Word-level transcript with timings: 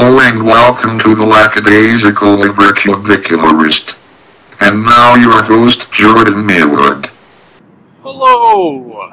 Hello 0.00 0.20
and 0.20 0.46
welcome 0.46 0.96
to 1.00 1.16
the 1.16 1.26
Lackadaisical 1.26 2.36
Librocubicularist. 2.36 3.98
And 4.60 4.84
now 4.84 5.16
your 5.16 5.42
host, 5.42 5.90
Jordan 5.90 6.46
Maywood. 6.46 7.10
Hello! 8.02 9.08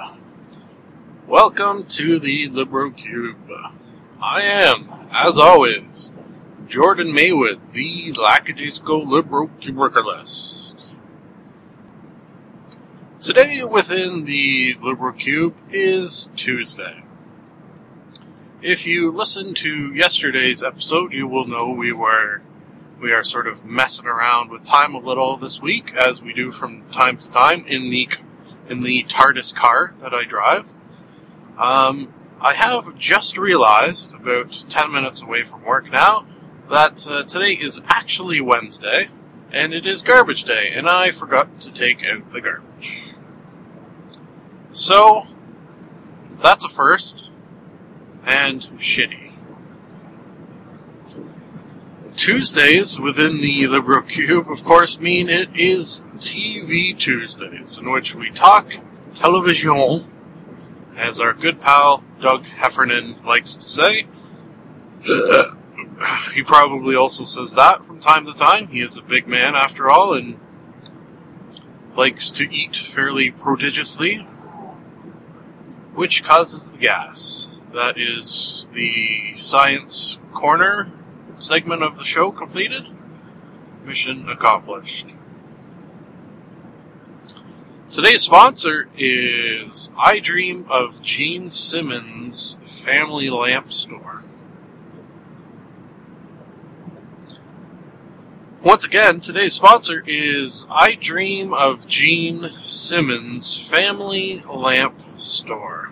Welcome 1.25 1.85
to 1.85 2.19
the 2.19 2.49
LibroCube. 2.49 3.71
I 4.21 4.43
am, 4.43 4.91
as 5.09 5.39
always, 5.39 6.13
Jordan 6.67 7.11
Maywood, 7.11 7.61
the 7.73 8.13
Lackadaisical 8.13 9.07
Librocubicularist. 9.07 10.85
Today 13.19 13.63
within 13.63 14.25
the 14.25 14.75
LibroCube 14.75 15.55
is 15.71 16.29
Tuesday. 16.35 17.04
If 18.65 18.87
you 18.87 19.11
listened 19.11 19.57
to 19.57 19.93
yesterday's 19.93 20.63
episode, 20.63 21.13
you 21.13 21.27
will 21.27 21.45
know 21.45 21.69
we 21.69 21.93
were 21.93 22.41
we 22.99 23.13
are 23.13 23.23
sort 23.23 23.45
of 23.45 23.63
messing 23.63 24.07
around 24.07 24.49
with 24.49 24.63
time 24.63 24.95
a 24.95 24.97
little 24.97 25.37
this 25.37 25.61
week, 25.61 25.93
as 25.93 26.19
we 26.19 26.33
do 26.33 26.51
from 26.51 26.81
time 26.89 27.19
to 27.19 27.29
time 27.29 27.63
in 27.67 27.91
the 27.91 28.09
in 28.67 28.81
the 28.81 29.03
TARDIS 29.03 29.53
car 29.53 29.93
that 30.01 30.15
I 30.15 30.23
drive. 30.23 30.73
Um, 31.59 32.11
I 32.41 32.55
have 32.55 32.97
just 32.97 33.37
realized, 33.37 34.15
about 34.15 34.65
ten 34.67 34.91
minutes 34.91 35.21
away 35.21 35.43
from 35.43 35.63
work 35.63 35.91
now, 35.91 36.25
that 36.67 37.07
uh, 37.07 37.21
today 37.21 37.51
is 37.51 37.79
actually 37.85 38.41
Wednesday, 38.41 39.09
and 39.51 39.75
it 39.75 39.85
is 39.85 40.01
garbage 40.01 40.43
day, 40.43 40.71
and 40.73 40.89
I 40.89 41.11
forgot 41.11 41.61
to 41.61 41.71
take 41.71 42.03
out 42.03 42.31
the 42.31 42.41
garbage. 42.41 43.13
So, 44.71 45.27
that's 46.41 46.65
a 46.65 46.69
first 46.69 47.29
and 48.25 48.63
shitty. 48.79 49.31
Tuesdays 52.15 52.99
within 52.99 53.41
the 53.41 53.63
LibroCube, 53.63 54.51
of 54.51 54.63
course, 54.63 54.99
mean 54.99 55.29
it 55.29 55.49
is 55.53 56.03
TV 56.17 56.97
Tuesdays, 56.97 57.77
in 57.77 57.91
which 57.91 58.15
we 58.15 58.31
talk 58.31 58.77
television, 59.13 60.09
as 60.97 61.19
our 61.19 61.33
good 61.33 61.59
pal 61.59 62.03
Doug 62.21 62.45
Heffernan 62.45 63.21
likes 63.23 63.55
to 63.55 63.63
say. 63.63 64.07
he 66.33 66.41
probably 66.41 66.95
also 66.95 67.25
says 67.25 67.53
that 67.53 67.83
from 67.83 67.99
time 67.99 68.25
to 68.25 68.33
time. 68.33 68.67
He 68.67 68.81
is 68.81 68.97
a 68.97 69.01
big 69.01 69.27
man, 69.27 69.55
after 69.55 69.89
all, 69.89 70.13
and 70.13 70.39
likes 71.95 72.31
to 72.31 72.51
eat 72.53 72.75
fairly 72.75 73.29
prodigiously, 73.29 74.25
which 75.93 76.23
causes 76.23 76.71
the 76.71 76.77
gas 76.77 77.59
that 77.75 77.97
is 77.97 78.69
the 78.71 79.35
science 79.35 80.17
corner 80.33 80.89
segment 81.37 81.83
of 81.83 81.97
the 81.97 82.05
show 82.05 82.31
completed. 82.31 82.87
Mission 83.83 84.29
accomplished. 84.29 85.07
Today's 87.89 88.21
sponsor 88.21 88.87
is 88.97 89.89
I 89.97 90.19
Dream 90.19 90.65
of 90.69 91.01
Gene 91.01 91.49
Simmons 91.49 92.57
Family 92.63 93.29
Lamp 93.29 93.71
Store. 93.73 94.23
Once 98.63 98.85
again, 98.85 99.19
today's 99.19 99.53
sponsor 99.53 100.01
is 100.07 100.65
I 100.71 100.95
Dream 100.95 101.53
of 101.53 101.87
Gene 101.87 102.51
Simmons 102.63 103.61
Family 103.69 104.43
Lamp 104.47 105.01
Store. 105.17 105.84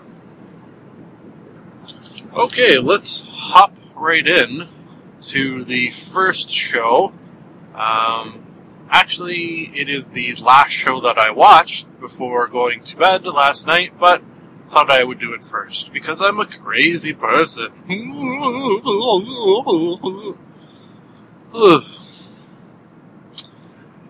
Okay, 2.35 2.79
let's 2.79 3.23
hop 3.29 3.75
right 3.95 4.25
in 4.25 4.67
to 5.21 5.63
the 5.63 5.91
first 5.91 6.49
show. 6.49 7.13
Um, 7.75 8.43
actually, 8.89 9.65
it 9.75 9.87
is 9.87 10.09
the 10.09 10.33
last 10.37 10.71
show 10.71 10.99
that 11.01 11.19
I 11.19 11.29
watched 11.29 11.85
before 11.99 12.47
going 12.47 12.83
to 12.85 12.97
bed 12.97 13.23
last 13.27 13.67
night, 13.67 13.99
but 13.99 14.23
thought 14.67 14.89
I 14.89 15.03
would 15.03 15.19
do 15.19 15.31
it 15.33 15.43
first 15.43 15.93
because 15.93 16.23
I'm 16.23 16.39
a 16.39 16.47
crazy 16.47 17.13
person. 17.13 17.71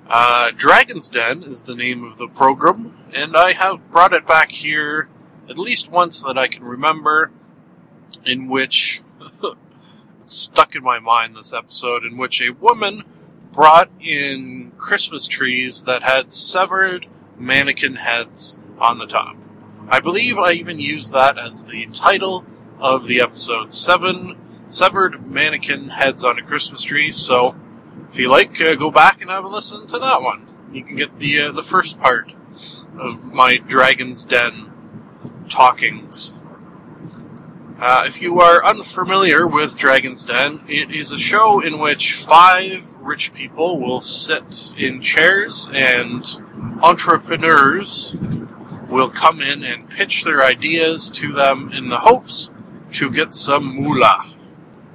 uh, 0.07 0.51
Dragon's 0.55 1.09
Den 1.09 1.43
is 1.43 1.63
the 1.63 1.75
name 1.75 2.05
of 2.05 2.17
the 2.17 2.29
program, 2.29 2.97
and 3.13 3.35
I 3.35 3.51
have 3.51 3.91
brought 3.91 4.13
it 4.13 4.25
back 4.25 4.53
here 4.53 5.09
at 5.49 5.57
least 5.57 5.91
once 5.91 6.21
that 6.21 6.37
I 6.37 6.47
can 6.47 6.63
remember 6.63 7.29
in 8.25 8.47
which 8.47 9.01
stuck 10.23 10.75
in 10.75 10.83
my 10.83 10.99
mind 10.99 11.35
this 11.35 11.53
episode 11.53 12.03
in 12.03 12.17
which 12.17 12.41
a 12.41 12.51
woman 12.51 13.03
brought 13.51 13.89
in 13.99 14.71
Christmas 14.77 15.27
trees 15.27 15.83
that 15.83 16.03
had 16.03 16.33
severed 16.33 17.07
mannequin 17.37 17.95
heads 17.95 18.57
on 18.79 18.97
the 18.97 19.05
top. 19.05 19.35
I 19.89 19.99
believe 19.99 20.37
I 20.39 20.53
even 20.53 20.79
used 20.79 21.13
that 21.13 21.37
as 21.37 21.65
the 21.65 21.85
title 21.87 22.45
of 22.79 23.07
the 23.07 23.21
episode. 23.21 23.73
Seven 23.73 24.37
severed 24.67 25.25
mannequin 25.27 25.89
heads 25.89 26.23
on 26.23 26.39
a 26.39 26.41
Christmas 26.41 26.81
tree. 26.81 27.11
So, 27.11 27.55
if 28.09 28.17
you 28.17 28.29
like, 28.29 28.59
uh, 28.61 28.75
go 28.75 28.89
back 28.91 29.21
and 29.21 29.29
have 29.29 29.45
a 29.45 29.47
listen 29.47 29.85
to 29.87 29.99
that 29.99 30.21
one. 30.21 30.47
You 30.71 30.83
can 30.83 30.95
get 30.95 31.19
the 31.19 31.41
uh, 31.41 31.51
the 31.51 31.63
first 31.63 31.99
part 31.99 32.33
of 32.97 33.23
my 33.23 33.57
Dragon's 33.57 34.25
Den 34.25 34.71
talkings. 35.49 36.33
Uh, 37.79 38.03
if 38.05 38.21
you 38.21 38.39
are 38.39 38.63
unfamiliar 38.63 39.47
with 39.47 39.77
Dragon's 39.77 40.23
Den, 40.23 40.61
it 40.67 40.91
is 40.91 41.11
a 41.11 41.17
show 41.17 41.59
in 41.59 41.79
which 41.79 42.13
five 42.13 42.89
rich 42.97 43.33
people 43.33 43.79
will 43.79 43.99
sit 43.99 44.73
in 44.77 45.01
chairs 45.01 45.67
and 45.73 46.23
entrepreneurs 46.83 48.15
will 48.87 49.09
come 49.09 49.41
in 49.41 49.63
and 49.63 49.89
pitch 49.89 50.23
their 50.23 50.43
ideas 50.43 51.09
to 51.11 51.33
them 51.33 51.71
in 51.73 51.89
the 51.89 51.99
hopes 51.99 52.51
to 52.93 53.11
get 53.11 53.33
some 53.33 53.75
moolah. 53.75 54.33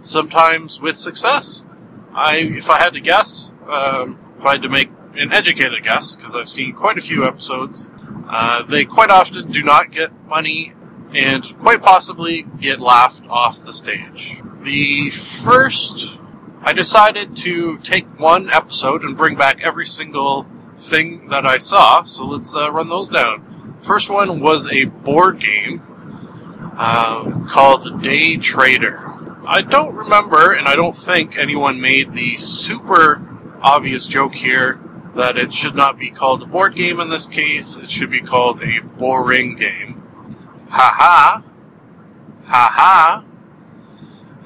Sometimes 0.00 0.80
with 0.80 0.96
success. 0.96 1.66
I, 2.14 2.36
if 2.36 2.70
I 2.70 2.78
had 2.78 2.90
to 2.90 3.00
guess, 3.00 3.52
um, 3.68 4.18
if 4.36 4.46
I 4.46 4.52
had 4.52 4.62
to 4.62 4.68
make 4.68 4.90
an 5.14 5.32
educated 5.32 5.82
guess, 5.82 6.14
because 6.14 6.34
I've 6.34 6.48
seen 6.48 6.74
quite 6.74 6.96
a 6.96 7.00
few 7.00 7.24
episodes, 7.24 7.90
uh, 8.28 8.62
they 8.62 8.84
quite 8.84 9.10
often 9.10 9.50
do 9.50 9.62
not 9.62 9.90
get 9.90 10.12
money 10.26 10.74
and 11.14 11.42
quite 11.58 11.82
possibly 11.82 12.42
get 12.60 12.80
laughed 12.80 13.24
off 13.28 13.64
the 13.64 13.72
stage. 13.72 14.40
The 14.62 15.10
first, 15.10 16.18
I 16.62 16.72
decided 16.72 17.36
to 17.36 17.78
take 17.78 18.18
one 18.18 18.50
episode 18.50 19.02
and 19.02 19.16
bring 19.16 19.36
back 19.36 19.60
every 19.62 19.86
single 19.86 20.46
thing 20.76 21.28
that 21.28 21.46
I 21.46 21.58
saw, 21.58 22.04
so 22.04 22.24
let's 22.26 22.54
uh, 22.54 22.70
run 22.70 22.88
those 22.88 23.08
down. 23.08 23.76
First 23.80 24.10
one 24.10 24.40
was 24.40 24.68
a 24.68 24.84
board 24.84 25.40
game 25.40 25.82
um, 26.78 27.48
called 27.48 28.02
Day 28.02 28.36
Trader. 28.36 29.06
I 29.46 29.62
don't 29.62 29.94
remember, 29.94 30.52
and 30.52 30.68
I 30.68 30.76
don't 30.76 30.96
think 30.96 31.38
anyone 31.38 31.80
made 31.80 32.12
the 32.12 32.36
super 32.36 33.22
obvious 33.62 34.04
joke 34.04 34.34
here 34.34 34.80
that 35.14 35.36
it 35.36 35.52
should 35.52 35.74
not 35.74 35.98
be 35.98 36.10
called 36.10 36.42
a 36.42 36.46
board 36.46 36.74
game 36.74 37.00
in 37.00 37.08
this 37.08 37.26
case, 37.26 37.76
it 37.76 37.90
should 37.90 38.10
be 38.10 38.20
called 38.20 38.62
a 38.62 38.80
boring 38.80 39.56
game. 39.56 39.97
Ha 40.68 40.94
ha. 40.96 41.44
Ha. 42.46 43.24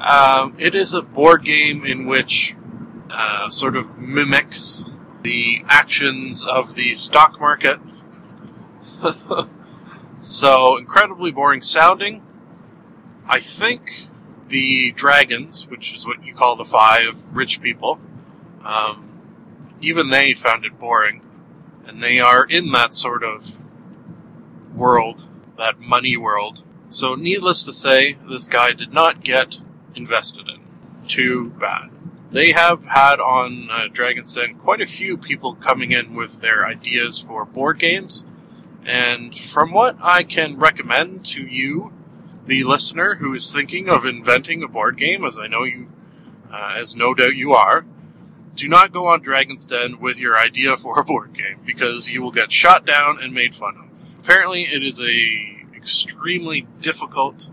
Um, 0.00 0.54
it 0.58 0.74
is 0.74 0.94
a 0.94 1.02
board 1.02 1.44
game 1.44 1.84
in 1.84 2.06
which 2.06 2.54
uh, 3.10 3.50
sort 3.50 3.76
of 3.76 3.98
mimics 3.98 4.84
the 5.22 5.64
actions 5.66 6.44
of 6.44 6.74
the 6.74 6.94
stock 6.94 7.40
market. 7.40 7.78
so, 10.20 10.76
incredibly 10.76 11.30
boring 11.30 11.60
sounding. 11.60 12.22
I 13.26 13.40
think 13.40 14.08
the 14.48 14.92
dragons, 14.92 15.68
which 15.68 15.94
is 15.94 16.06
what 16.06 16.24
you 16.24 16.34
call 16.34 16.56
the 16.56 16.64
five 16.64 17.34
rich 17.34 17.60
people, 17.60 18.00
um, 18.64 19.08
even 19.80 20.10
they 20.10 20.34
found 20.34 20.64
it 20.64 20.78
boring. 20.78 21.22
And 21.86 22.02
they 22.02 22.20
are 22.20 22.44
in 22.44 22.70
that 22.72 22.94
sort 22.94 23.24
of 23.24 23.60
world 24.72 25.28
that 25.56 25.80
money 25.80 26.16
world. 26.16 26.62
So, 26.88 27.14
needless 27.14 27.62
to 27.64 27.72
say, 27.72 28.18
this 28.28 28.46
guy 28.46 28.72
did 28.72 28.92
not 28.92 29.24
get 29.24 29.60
invested 29.94 30.48
in. 30.48 30.60
Too 31.08 31.50
bad. 31.50 31.90
They 32.30 32.52
have 32.52 32.86
had 32.86 33.20
on 33.20 33.68
uh, 33.70 33.84
Dragon's 33.92 34.34
Den 34.34 34.56
quite 34.56 34.80
a 34.80 34.86
few 34.86 35.16
people 35.16 35.54
coming 35.54 35.92
in 35.92 36.14
with 36.14 36.40
their 36.40 36.66
ideas 36.66 37.18
for 37.18 37.44
board 37.44 37.78
games, 37.78 38.24
and 38.84 39.38
from 39.38 39.72
what 39.72 39.96
I 40.00 40.22
can 40.22 40.56
recommend 40.56 41.24
to 41.26 41.42
you, 41.42 41.92
the 42.46 42.64
listener 42.64 43.16
who 43.16 43.34
is 43.34 43.52
thinking 43.52 43.88
of 43.88 44.04
inventing 44.04 44.62
a 44.62 44.68
board 44.68 44.96
game, 44.96 45.24
as 45.24 45.38
I 45.38 45.46
know 45.46 45.64
you, 45.64 45.88
uh, 46.50 46.74
as 46.76 46.96
no 46.96 47.14
doubt 47.14 47.36
you 47.36 47.52
are, 47.52 47.84
do 48.54 48.68
not 48.68 48.92
go 48.92 49.06
on 49.06 49.22
Dragon's 49.22 49.66
Den 49.66 50.00
with 50.00 50.18
your 50.18 50.36
idea 50.36 50.76
for 50.76 50.98
a 50.98 51.04
board 51.04 51.34
game 51.34 51.60
because 51.64 52.10
you 52.10 52.22
will 52.22 52.32
get 52.32 52.52
shot 52.52 52.84
down 52.84 53.22
and 53.22 53.32
made 53.32 53.54
fun 53.54 53.76
of. 53.76 53.91
Apparently, 54.22 54.62
it 54.62 54.84
is 54.84 55.00
a 55.00 55.66
extremely 55.74 56.64
difficult 56.80 57.50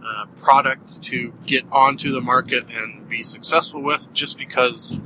uh, 0.00 0.26
product 0.36 1.02
to 1.02 1.32
get 1.44 1.64
onto 1.72 2.12
the 2.12 2.20
market 2.20 2.66
and 2.70 3.08
be 3.08 3.24
successful 3.24 3.82
with 3.82 4.12
just 4.12 4.38
because 4.38 5.00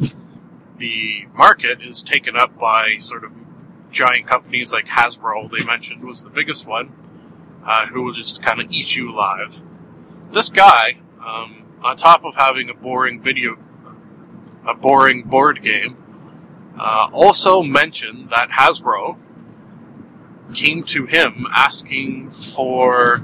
the 0.76 1.24
market 1.32 1.80
is 1.80 2.02
taken 2.02 2.36
up 2.36 2.58
by 2.58 2.98
sort 3.00 3.24
of 3.24 3.32
giant 3.90 4.26
companies 4.26 4.70
like 4.70 4.86
Hasbro, 4.86 5.50
they 5.50 5.64
mentioned 5.64 6.04
was 6.04 6.24
the 6.24 6.30
biggest 6.30 6.66
one, 6.66 6.92
uh, 7.64 7.86
who 7.86 8.02
will 8.02 8.12
just 8.12 8.42
kind 8.42 8.60
of 8.60 8.70
eat 8.70 8.94
you 8.94 9.10
alive. 9.10 9.62
This 10.30 10.50
guy, 10.50 10.98
um, 11.26 11.64
on 11.82 11.96
top 11.96 12.22
of 12.22 12.34
having 12.34 12.68
a 12.68 12.74
boring 12.74 13.22
video, 13.22 13.56
a 14.66 14.74
boring 14.74 15.22
board 15.22 15.62
game, 15.62 15.96
uh, 16.78 17.08
also 17.14 17.62
mentioned 17.62 18.28
that 18.28 18.50
Hasbro 18.50 19.16
came 20.55 20.82
to 20.85 21.06
him 21.06 21.47
asking 21.55 22.31
for 22.31 23.23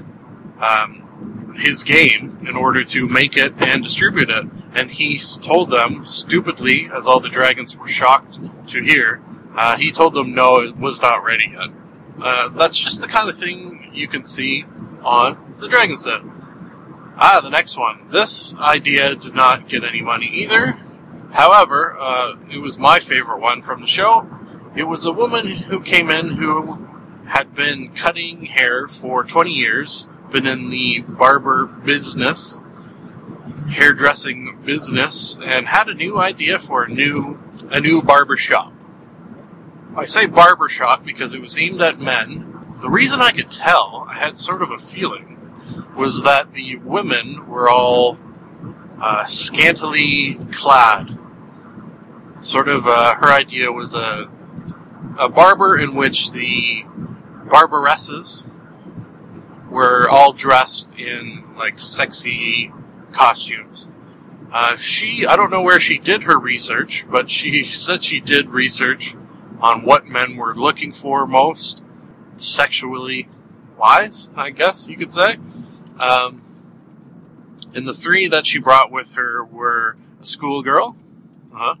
um, 0.59 1.53
his 1.57 1.83
game 1.83 2.45
in 2.47 2.55
order 2.55 2.83
to 2.83 3.07
make 3.07 3.35
it 3.35 3.61
and 3.61 3.83
distribute 3.83 4.29
it. 4.29 4.45
And 4.73 4.91
he 4.91 5.19
told 5.41 5.69
them, 5.71 6.05
stupidly, 6.05 6.89
as 6.93 7.07
all 7.07 7.19
the 7.19 7.29
dragons 7.29 7.75
were 7.75 7.87
shocked 7.87 8.39
to 8.69 8.83
hear, 8.83 9.21
uh, 9.55 9.77
he 9.77 9.91
told 9.91 10.13
them 10.13 10.33
no, 10.33 10.57
it 10.57 10.77
was 10.77 11.01
not 11.01 11.23
ready 11.23 11.49
yet. 11.51 11.69
Uh, 12.21 12.49
that's 12.49 12.77
just 12.77 13.01
the 13.01 13.07
kind 13.07 13.29
of 13.29 13.37
thing 13.37 13.91
you 13.93 14.07
can 14.07 14.23
see 14.23 14.65
on 15.03 15.55
the 15.59 15.67
Dragon's 15.67 16.03
Den. 16.03 16.31
Ah, 17.19 17.39
the 17.41 17.49
next 17.49 17.77
one. 17.77 18.07
This 18.09 18.55
idea 18.57 19.15
did 19.15 19.33
not 19.33 19.67
get 19.67 19.83
any 19.83 20.01
money 20.01 20.27
either. 20.27 20.79
However, 21.31 21.97
uh, 21.99 22.35
it 22.51 22.59
was 22.59 22.77
my 22.77 22.99
favorite 22.99 23.39
one 23.39 23.61
from 23.61 23.81
the 23.81 23.87
show. 23.87 24.27
It 24.75 24.83
was 24.83 25.05
a 25.05 25.11
woman 25.11 25.47
who 25.47 25.81
came 25.81 26.11
in 26.11 26.33
who 26.33 26.86
had 27.27 27.53
been 27.55 27.89
cutting 27.93 28.45
hair 28.45 28.87
for 28.87 29.23
20 29.23 29.51
years, 29.51 30.07
been 30.31 30.47
in 30.47 30.69
the 30.69 30.99
barber 31.01 31.65
business, 31.65 32.61
hairdressing 33.69 34.59
business, 34.65 35.37
and 35.43 35.67
had 35.67 35.87
a 35.87 35.93
new 35.93 36.17
idea 36.19 36.59
for 36.59 36.83
a 36.83 36.89
new 36.89 37.39
a 37.69 37.79
new 37.79 38.01
barber 38.01 38.37
shop. 38.37 38.73
I 39.95 40.05
say 40.05 40.25
barber 40.25 40.69
shop 40.69 41.03
because 41.03 41.33
it 41.33 41.41
was 41.41 41.57
aimed 41.57 41.81
at 41.81 41.99
men. 41.99 42.53
The 42.81 42.89
reason 42.89 43.19
I 43.19 43.31
could 43.31 43.49
tell, 43.49 44.05
I 44.07 44.15
had 44.15 44.37
sort 44.37 44.61
of 44.61 44.69
a 44.69 44.77
feeling, 44.77 45.37
was 45.95 46.21
that 46.23 46.53
the 46.53 46.77
women 46.77 47.47
were 47.47 47.69
all 47.69 48.19
uh, 49.01 49.25
scantily 49.25 50.35
clad. 50.51 51.17
Sort 52.39 52.69
of, 52.69 52.85
uh, 52.85 53.15
her 53.15 53.31
idea 53.31 53.71
was 53.71 53.95
a 53.95 54.29
a 55.17 55.29
barber 55.29 55.77
in 55.77 55.95
which 55.95 56.31
the 56.31 56.83
barbaresses 57.47 58.47
were 59.69 60.09
all 60.09 60.33
dressed 60.33 60.93
in 60.97 61.43
like 61.57 61.79
sexy 61.79 62.71
costumes. 63.11 63.89
Uh, 64.51 64.77
she, 64.77 65.25
I 65.25 65.35
don't 65.35 65.51
know 65.51 65.61
where 65.61 65.79
she 65.79 65.97
did 65.97 66.23
her 66.23 66.39
research, 66.39 67.05
but 67.09 67.29
she 67.29 67.65
said 67.71 68.03
she 68.03 68.19
did 68.19 68.49
research 68.49 69.15
on 69.59 69.83
what 69.83 70.07
men 70.07 70.35
were 70.37 70.55
looking 70.55 70.91
for 70.91 71.27
most, 71.27 71.81
sexually 72.35 73.27
wise, 73.77 74.29
I 74.35 74.51
guess 74.51 74.87
you 74.87 74.97
could 74.97 75.11
say. 75.11 75.37
Um, 75.99 76.41
and 77.73 77.87
the 77.87 77.93
three 77.93 78.27
that 78.27 78.45
she 78.45 78.59
brought 78.59 78.91
with 78.91 79.13
her 79.13 79.43
were 79.43 79.97
a 80.21 80.25
schoolgirl, 80.25 80.95
uh-huh, 81.53 81.75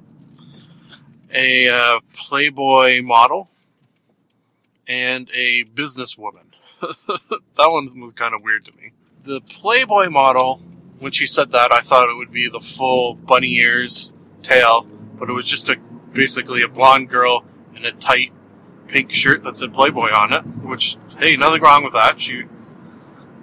a 1.33 1.69
uh, 1.69 1.99
Playboy 2.13 3.01
model, 3.01 3.49
and 4.87 5.29
a 5.33 5.65
businesswoman. 5.65 6.45
that 6.81 7.71
one 7.71 7.87
was 7.99 8.13
kind 8.13 8.33
of 8.33 8.41
weird 8.43 8.65
to 8.65 8.71
me. 8.73 8.91
The 9.23 9.41
Playboy 9.41 10.09
model, 10.09 10.61
when 10.99 11.11
she 11.11 11.27
said 11.27 11.51
that, 11.51 11.71
I 11.71 11.81
thought 11.81 12.09
it 12.09 12.15
would 12.15 12.31
be 12.31 12.47
the 12.47 12.59
full 12.59 13.15
bunny 13.15 13.55
ears 13.55 14.13
tail, 14.43 14.87
but 15.19 15.29
it 15.29 15.33
was 15.33 15.45
just 15.45 15.69
a 15.69 15.77
basically 16.13 16.61
a 16.61 16.67
blonde 16.67 17.09
girl 17.09 17.43
in 17.75 17.85
a 17.85 17.91
tight 17.91 18.31
pink 18.87 19.11
shirt 19.11 19.43
that 19.43 19.57
said 19.57 19.73
Playboy 19.73 20.11
on 20.11 20.33
it. 20.33 20.41
Which, 20.63 20.97
hey, 21.19 21.35
nothing 21.35 21.61
wrong 21.61 21.83
with 21.83 21.93
that. 21.93 22.21
She, 22.21 22.43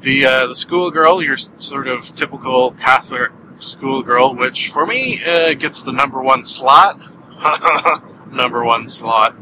the 0.00 0.26
uh, 0.26 0.46
the 0.46 0.54
schoolgirl, 0.54 1.22
your 1.22 1.36
sort 1.36 1.88
of 1.88 2.14
typical 2.14 2.72
Catholic 2.72 3.30
schoolgirl, 3.58 4.34
which 4.34 4.70
for 4.70 4.86
me 4.86 5.22
uh, 5.24 5.54
gets 5.54 5.82
the 5.82 5.92
number 5.92 6.22
one 6.22 6.44
slot. 6.44 7.00
number 8.30 8.64
one 8.64 8.88
slot. 8.88 9.36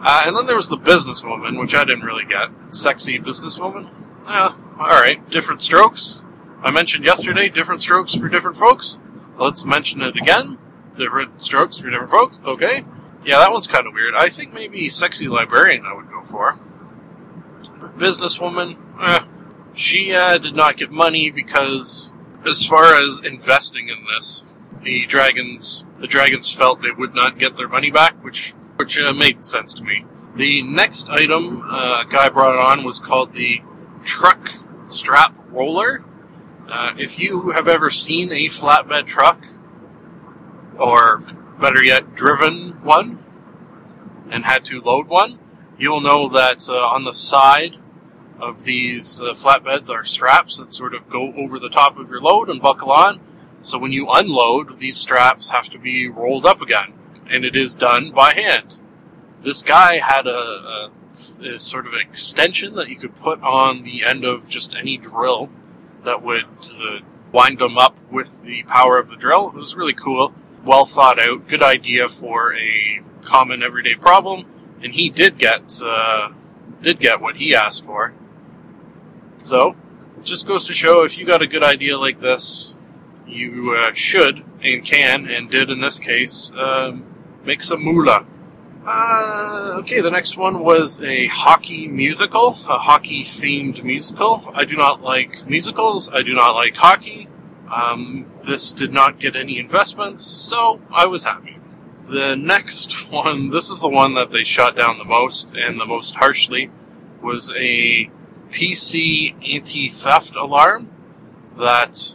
Uh, 0.00 0.24
and 0.26 0.36
then 0.36 0.46
there 0.46 0.56
was 0.56 0.68
the 0.68 0.76
businesswoman, 0.76 1.58
which 1.58 1.74
I 1.74 1.84
didn't 1.84 2.04
really 2.04 2.24
get. 2.24 2.50
Sexy 2.70 3.18
businesswoman. 3.18 3.90
Yeah, 4.24 4.54
alright. 4.78 5.28
Different 5.30 5.62
strokes. 5.62 6.22
I 6.62 6.70
mentioned 6.70 7.04
yesterday, 7.04 7.48
different 7.48 7.80
strokes 7.80 8.14
for 8.14 8.28
different 8.28 8.56
folks. 8.56 8.98
Let's 9.38 9.64
mention 9.64 10.02
it 10.02 10.16
again. 10.16 10.58
Different 10.96 11.42
strokes 11.42 11.78
for 11.78 11.90
different 11.90 12.10
folks. 12.10 12.40
Okay. 12.44 12.84
Yeah, 13.24 13.38
that 13.38 13.52
one's 13.52 13.66
kind 13.66 13.86
of 13.86 13.92
weird. 13.92 14.14
I 14.14 14.28
think 14.28 14.52
maybe 14.52 14.88
sexy 14.88 15.28
librarian 15.28 15.84
I 15.84 15.94
would 15.94 16.08
go 16.08 16.22
for. 16.22 16.58
But 17.80 17.98
businesswoman, 17.98 18.78
eh, 19.00 19.24
she 19.74 20.14
uh, 20.14 20.38
did 20.38 20.54
not 20.54 20.76
get 20.76 20.90
money 20.90 21.30
because, 21.30 22.10
as 22.46 22.64
far 22.64 22.94
as 22.94 23.18
investing 23.18 23.88
in 23.88 24.06
this, 24.06 24.44
the 24.82 25.06
dragons 25.06 25.84
the 25.98 26.06
dragons 26.06 26.50
felt 26.50 26.82
they 26.82 26.90
would 26.90 27.14
not 27.14 27.38
get 27.38 27.56
their 27.56 27.68
money 27.68 27.90
back, 27.90 28.22
which 28.22 28.54
which 28.76 28.98
uh, 28.98 29.12
made 29.12 29.44
sense 29.44 29.74
to 29.74 29.82
me. 29.82 30.04
The 30.36 30.62
next 30.62 31.08
item 31.08 31.62
uh, 31.64 32.04
guy 32.04 32.28
brought 32.28 32.58
on 32.58 32.84
was 32.84 32.98
called 32.98 33.32
the 33.32 33.62
truck 34.04 34.50
strap 34.86 35.34
roller. 35.48 36.04
Uh, 36.68 36.92
if 36.98 37.18
you 37.18 37.52
have 37.52 37.68
ever 37.68 37.90
seen 37.90 38.30
a 38.30 38.46
flatbed 38.46 39.06
truck, 39.06 39.46
or 40.78 41.18
better 41.58 41.82
yet, 41.82 42.14
driven 42.14 42.82
one, 42.82 43.24
and 44.30 44.44
had 44.44 44.64
to 44.66 44.80
load 44.82 45.06
one, 45.06 45.38
you'll 45.78 46.00
know 46.00 46.28
that 46.28 46.68
uh, 46.68 46.74
on 46.74 47.04
the 47.04 47.14
side 47.14 47.76
of 48.38 48.64
these 48.64 49.22
uh, 49.22 49.32
flatbeds 49.32 49.88
are 49.88 50.04
straps 50.04 50.58
that 50.58 50.72
sort 50.72 50.94
of 50.94 51.08
go 51.08 51.32
over 51.34 51.58
the 51.58 51.70
top 51.70 51.96
of 51.96 52.10
your 52.10 52.20
load 52.20 52.50
and 52.50 52.60
buckle 52.60 52.92
on. 52.92 53.20
So 53.62 53.78
when 53.78 53.92
you 53.92 54.08
unload, 54.10 54.78
these 54.78 54.98
straps 54.98 55.48
have 55.48 55.70
to 55.70 55.78
be 55.78 56.08
rolled 56.08 56.44
up 56.44 56.60
again 56.60 56.92
and 57.30 57.44
it 57.44 57.56
is 57.56 57.76
done 57.76 58.12
by 58.12 58.32
hand. 58.32 58.78
This 59.42 59.62
guy 59.62 59.98
had 59.98 60.26
a, 60.26 60.30
a, 60.30 60.90
a 61.42 61.60
sort 61.60 61.86
of 61.86 61.92
extension 61.94 62.74
that 62.74 62.88
you 62.88 62.96
could 62.96 63.14
put 63.14 63.40
on 63.42 63.82
the 63.82 64.04
end 64.04 64.24
of 64.24 64.48
just 64.48 64.74
any 64.74 64.96
drill 64.96 65.50
that 66.04 66.22
would 66.22 66.44
uh, 66.44 67.00
wind 67.32 67.58
them 67.58 67.76
up 67.76 67.96
with 68.10 68.42
the 68.42 68.62
power 68.64 68.98
of 68.98 69.08
the 69.08 69.16
drill. 69.16 69.48
It 69.48 69.54
was 69.54 69.74
really 69.74 69.92
cool, 69.92 70.34
well 70.64 70.86
thought 70.86 71.18
out, 71.18 71.48
good 71.48 71.62
idea 71.62 72.08
for 72.08 72.54
a 72.54 73.02
common 73.22 73.62
everyday 73.62 73.94
problem, 73.94 74.46
and 74.82 74.94
he 74.94 75.10
did 75.10 75.38
get 75.38 75.80
uh, 75.84 76.30
did 76.80 76.98
get 77.00 77.20
what 77.20 77.36
he 77.36 77.54
asked 77.54 77.84
for. 77.84 78.14
So, 79.38 79.76
just 80.22 80.46
goes 80.46 80.64
to 80.64 80.72
show 80.72 81.04
if 81.04 81.18
you 81.18 81.26
got 81.26 81.42
a 81.42 81.46
good 81.46 81.62
idea 81.62 81.98
like 81.98 82.20
this, 82.20 82.74
you 83.26 83.76
uh, 83.78 83.92
should 83.92 84.44
and 84.62 84.84
can 84.84 85.26
and 85.26 85.50
did 85.50 85.70
in 85.70 85.80
this 85.80 85.98
case 85.98 86.50
um, 86.56 87.04
make 87.46 87.62
some 87.62 87.82
moolah. 87.82 88.26
Uh, 88.84 89.74
okay, 89.78 90.00
the 90.00 90.10
next 90.10 90.36
one 90.36 90.60
was 90.60 91.00
a 91.00 91.26
hockey 91.28 91.88
musical, 91.88 92.58
a 92.68 92.78
hockey 92.78 93.24
themed 93.24 93.82
musical. 93.82 94.50
I 94.54 94.64
do 94.64 94.76
not 94.76 95.02
like 95.02 95.48
musicals, 95.48 96.08
I 96.08 96.22
do 96.22 96.34
not 96.34 96.54
like 96.54 96.76
hockey. 96.76 97.28
Um, 97.72 98.26
this 98.46 98.72
did 98.72 98.92
not 98.92 99.18
get 99.18 99.34
any 99.34 99.58
investments, 99.58 100.24
so 100.24 100.80
I 100.92 101.06
was 101.06 101.24
happy. 101.24 101.58
The 102.08 102.36
next 102.36 103.10
one, 103.10 103.50
this 103.50 103.70
is 103.70 103.80
the 103.80 103.88
one 103.88 104.14
that 104.14 104.30
they 104.30 104.44
shot 104.44 104.76
down 104.76 104.98
the 104.98 105.04
most 105.04 105.48
and 105.56 105.80
the 105.80 105.86
most 105.86 106.16
harshly, 106.16 106.70
was 107.20 107.50
a 107.56 108.10
PC 108.50 109.34
anti 109.52 109.88
theft 109.88 110.36
alarm 110.36 110.90
that 111.58 112.14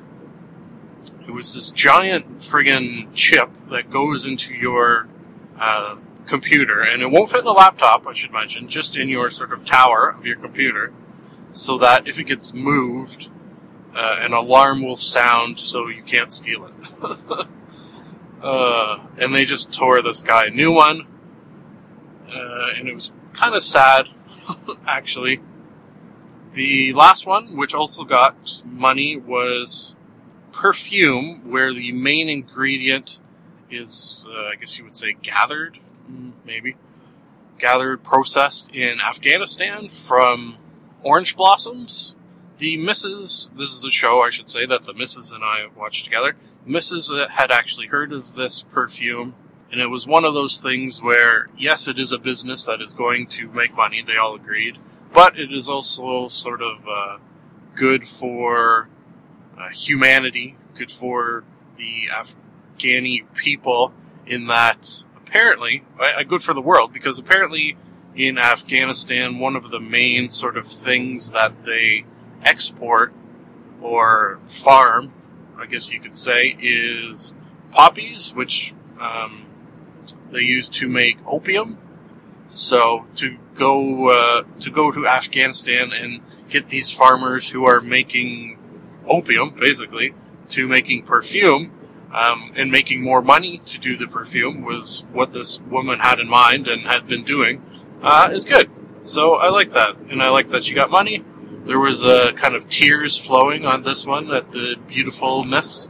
it 1.28 1.32
was 1.32 1.54
this 1.54 1.70
giant 1.72 2.40
friggin' 2.40 3.14
chip 3.14 3.50
that 3.70 3.90
goes 3.90 4.26
into 4.26 4.54
your 4.54 5.10
uh, 5.62 5.96
computer, 6.26 6.82
and 6.82 7.02
it 7.04 7.12
won't 7.12 7.30
fit 7.30 7.40
in 7.40 7.46
the 7.46 7.52
laptop, 7.52 8.08
I 8.08 8.14
should 8.14 8.32
mention, 8.32 8.68
just 8.68 8.98
in 8.98 9.10
your 9.10 9.30
sort 9.30 9.54
of 9.54 9.64
tower 9.64 10.10
of 10.10 10.26
your 10.26 10.38
computer, 10.38 10.92
so 11.52 11.78
that 11.78 12.08
if 12.08 12.18
it 12.20 12.24
gets 12.24 12.54
moved, 12.54 13.30
uh, 13.96 14.18
an 14.20 14.34
alarm 14.34 14.82
will 14.82 14.98
sound 14.98 15.60
so 15.60 15.88
you 15.88 16.02
can't 16.02 16.34
steal 16.34 16.66
it. 16.66 16.74
uh, 18.42 19.00
and 19.20 19.36
they 19.36 19.46
just 19.46 19.72
tore 19.72 20.02
this 20.02 20.24
guy 20.24 20.46
a 20.46 20.50
new 20.50 20.72
one, 20.72 21.06
uh, 22.28 22.70
and 22.78 22.90
it 22.90 22.96
was 22.96 23.12
kind 23.34 23.54
of 23.54 23.64
sad, 23.64 24.08
actually. 24.88 25.42
The 26.54 26.92
last 26.94 27.28
one, 27.28 27.56
which 27.56 27.76
also 27.76 28.04
got 28.04 28.64
money, 28.66 29.16
was 29.16 29.96
perfume, 30.52 31.50
where 31.50 31.72
the 31.72 31.92
main 31.92 32.28
ingredient 32.30 33.20
is, 33.72 34.28
uh, 34.30 34.46
I 34.48 34.56
guess 34.56 34.78
you 34.78 34.84
would 34.84 34.96
say, 34.96 35.14
gathered, 35.22 35.80
maybe, 36.46 36.76
gathered, 37.58 38.04
processed 38.04 38.72
in 38.72 39.00
Afghanistan 39.00 39.88
from 39.88 40.58
orange 41.04 41.36
blossoms. 41.36 42.16
the 42.58 42.78
Mrs. 42.78 43.50
This 43.56 43.74
is 43.74 43.84
a 43.84 43.90
show, 43.90 44.22
I 44.22 44.30
should 44.30 44.50
say, 44.50 44.66
that 44.68 44.84
the 44.84 44.94
Mrs. 44.94 45.34
and 45.34 45.44
I 45.44 45.68
watched 45.76 46.04
together. 46.06 46.36
Mrs. 46.68 47.12
uh, 47.12 47.28
had 47.28 47.52
actually 47.52 47.88
heard 47.88 48.14
of 48.14 48.36
this 48.36 48.62
perfume, 48.62 49.34
and 49.72 49.82
it 49.82 49.88
was 49.88 50.06
one 50.06 50.26
of 50.26 50.34
those 50.36 50.62
things 50.62 51.02
where, 51.02 51.48
yes, 51.58 51.88
it 51.88 51.98
is 51.98 52.12
a 52.12 52.20
business 52.20 52.66
that 52.66 52.82
is 52.82 52.94
going 52.94 53.26
to 53.28 53.48
make 53.48 53.74
money, 53.76 54.04
they 54.04 54.18
all 54.18 54.36
agreed, 54.36 54.78
but 55.12 55.40
it 55.40 55.52
is 55.52 55.68
also 55.68 56.28
sort 56.30 56.62
of 56.62 56.88
uh, 56.88 57.18
good 57.76 58.08
for 58.08 58.90
uh, 59.58 59.70
humanity, 59.70 60.56
good 60.76 60.92
for 60.92 61.44
the 61.78 62.10
Afghani 62.82 63.24
people, 63.36 63.94
in 64.26 64.48
that 64.48 65.04
apparently, 65.18 65.84
uh, 66.00 66.24
good 66.24 66.44
for 66.44 66.54
the 66.54 66.62
world, 66.62 66.94
because 66.94 67.20
apparently 67.20 67.78
in 68.16 68.38
Afghanistan, 68.38 69.40
one 69.40 69.56
of 69.56 69.72
the 69.72 69.80
main 69.80 70.30
sort 70.30 70.58
of 70.58 70.68
things 70.68 71.32
that 71.32 71.64
they 71.64 72.06
export 72.44 73.14
or 73.82 74.40
farm, 74.46 75.12
I 75.58 75.66
guess 75.66 75.92
you 75.92 76.00
could 76.00 76.16
say, 76.16 76.56
is 76.60 77.34
poppies, 77.72 78.34
which 78.34 78.74
um, 79.00 79.46
they 80.32 80.42
use 80.42 80.70
to 80.70 80.88
make 80.88 81.18
opium. 81.26 81.78
So 82.50 83.06
to 83.16 83.38
go 83.54 84.10
uh, 84.10 84.44
to 84.60 84.70
go 84.70 84.92
to 84.92 85.08
Afghanistan 85.08 85.94
and 85.94 86.22
get 86.50 86.68
these 86.68 86.92
farmers 86.92 87.50
who 87.50 87.66
are 87.66 87.80
making 87.80 88.60
opium, 89.08 89.56
basically, 89.58 90.14
to 90.50 90.68
making 90.68 91.04
perfume 91.04 91.72
um, 92.14 92.52
and 92.56 92.72
making 92.72 93.02
more 93.02 93.22
money 93.22 93.62
to 93.66 93.80
do 93.80 93.98
the 93.98 94.08
perfume 94.08 94.62
was 94.62 95.04
what 95.12 95.34
this 95.34 95.60
woman 95.62 96.00
had 96.00 96.20
in 96.20 96.30
mind 96.30 96.68
and 96.68 96.86
had 96.86 97.08
been 97.08 97.24
doing 97.24 97.64
uh, 98.02 98.30
is 98.32 98.46
good. 98.46 98.70
So 99.02 99.36
I 99.36 99.50
like 99.50 99.72
that, 99.72 99.98
and 100.10 100.22
I 100.22 100.30
like 100.30 100.50
that 100.50 100.66
she 100.66 100.74
got 100.74 100.92
money. 100.92 101.24
There 101.66 101.80
was 101.80 102.04
uh, 102.04 102.32
kind 102.36 102.56
of 102.56 102.70
tears 102.70 103.18
flowing 103.18 103.66
on 103.66 103.84
this 103.84 104.06
one 104.06 104.32
at 104.32 104.52
the 104.52 104.76
beautifulness 104.88 105.90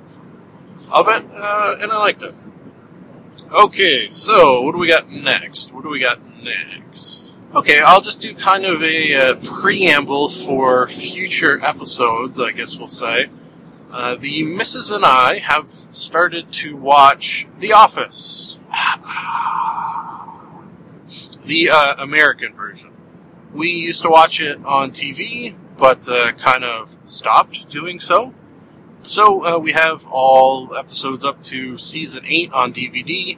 of 0.92 1.08
it, 1.08 1.26
uh, 1.34 1.78
and 1.80 1.92
I 1.92 1.98
liked 1.98 2.22
it. 2.22 2.36
Okay, 3.54 4.08
so 4.08 4.62
what 4.62 4.74
do 4.74 4.78
we 4.78 4.88
got 4.88 5.10
next? 5.10 5.74
What 5.74 5.84
do 5.84 5.90
we 5.90 6.00
got 6.00 6.20
next? 6.42 7.34
Okay, 7.54 7.80
I'll 7.80 8.02
just 8.02 8.22
do 8.22 8.34
kind 8.34 8.66
of 8.66 8.82
a 8.82 9.14
uh, 9.14 9.36
preamble 9.44 10.30
for 10.30 10.88
future 10.88 11.64
episodes, 11.64 12.40
I 12.40 12.52
guess 12.52 12.78
we'll 12.78 12.88
say. 12.88 13.30
Uh, 13.92 14.16
the 14.16 14.44
missus 14.44 14.90
and 14.90 15.04
I 15.04 15.40
have 15.40 15.68
started 15.92 16.54
to 16.54 16.78
watch 16.78 17.46
The 17.60 17.74
Office. 17.74 18.56
the 21.46 21.70
uh, 21.70 21.96
American 21.98 22.54
version. 22.54 22.92
We 23.54 23.72
used 23.72 24.02
to 24.04 24.10
watch 24.10 24.40
it 24.40 24.64
on 24.64 24.92
TV, 24.92 25.56
but 25.78 26.08
uh, 26.08 26.32
kind 26.34 26.64
of 26.64 26.98
stopped 27.04 27.70
doing 27.70 28.00
so. 28.00 28.34
So 29.02 29.46
uh, 29.46 29.58
we 29.58 29.74
have 29.74 30.08
all 30.08 30.74
episodes 30.74 31.26
up 31.26 31.42
to 31.44 31.78
season 31.78 32.24
8 32.26 32.54
on 32.54 32.74
DVD. 32.74 33.38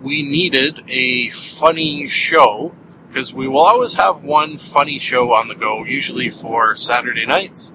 We 0.00 0.22
needed 0.22 0.84
a 0.88 1.28
funny 1.30 2.08
show, 2.08 2.74
because 3.08 3.34
we 3.34 3.46
will 3.46 3.60
always 3.60 3.94
have 3.94 4.24
one 4.24 4.56
funny 4.56 4.98
show 4.98 5.34
on 5.34 5.48
the 5.48 5.54
go, 5.54 5.84
usually 5.84 6.30
for 6.30 6.76
Saturday 6.76 7.26
nights. 7.26 7.74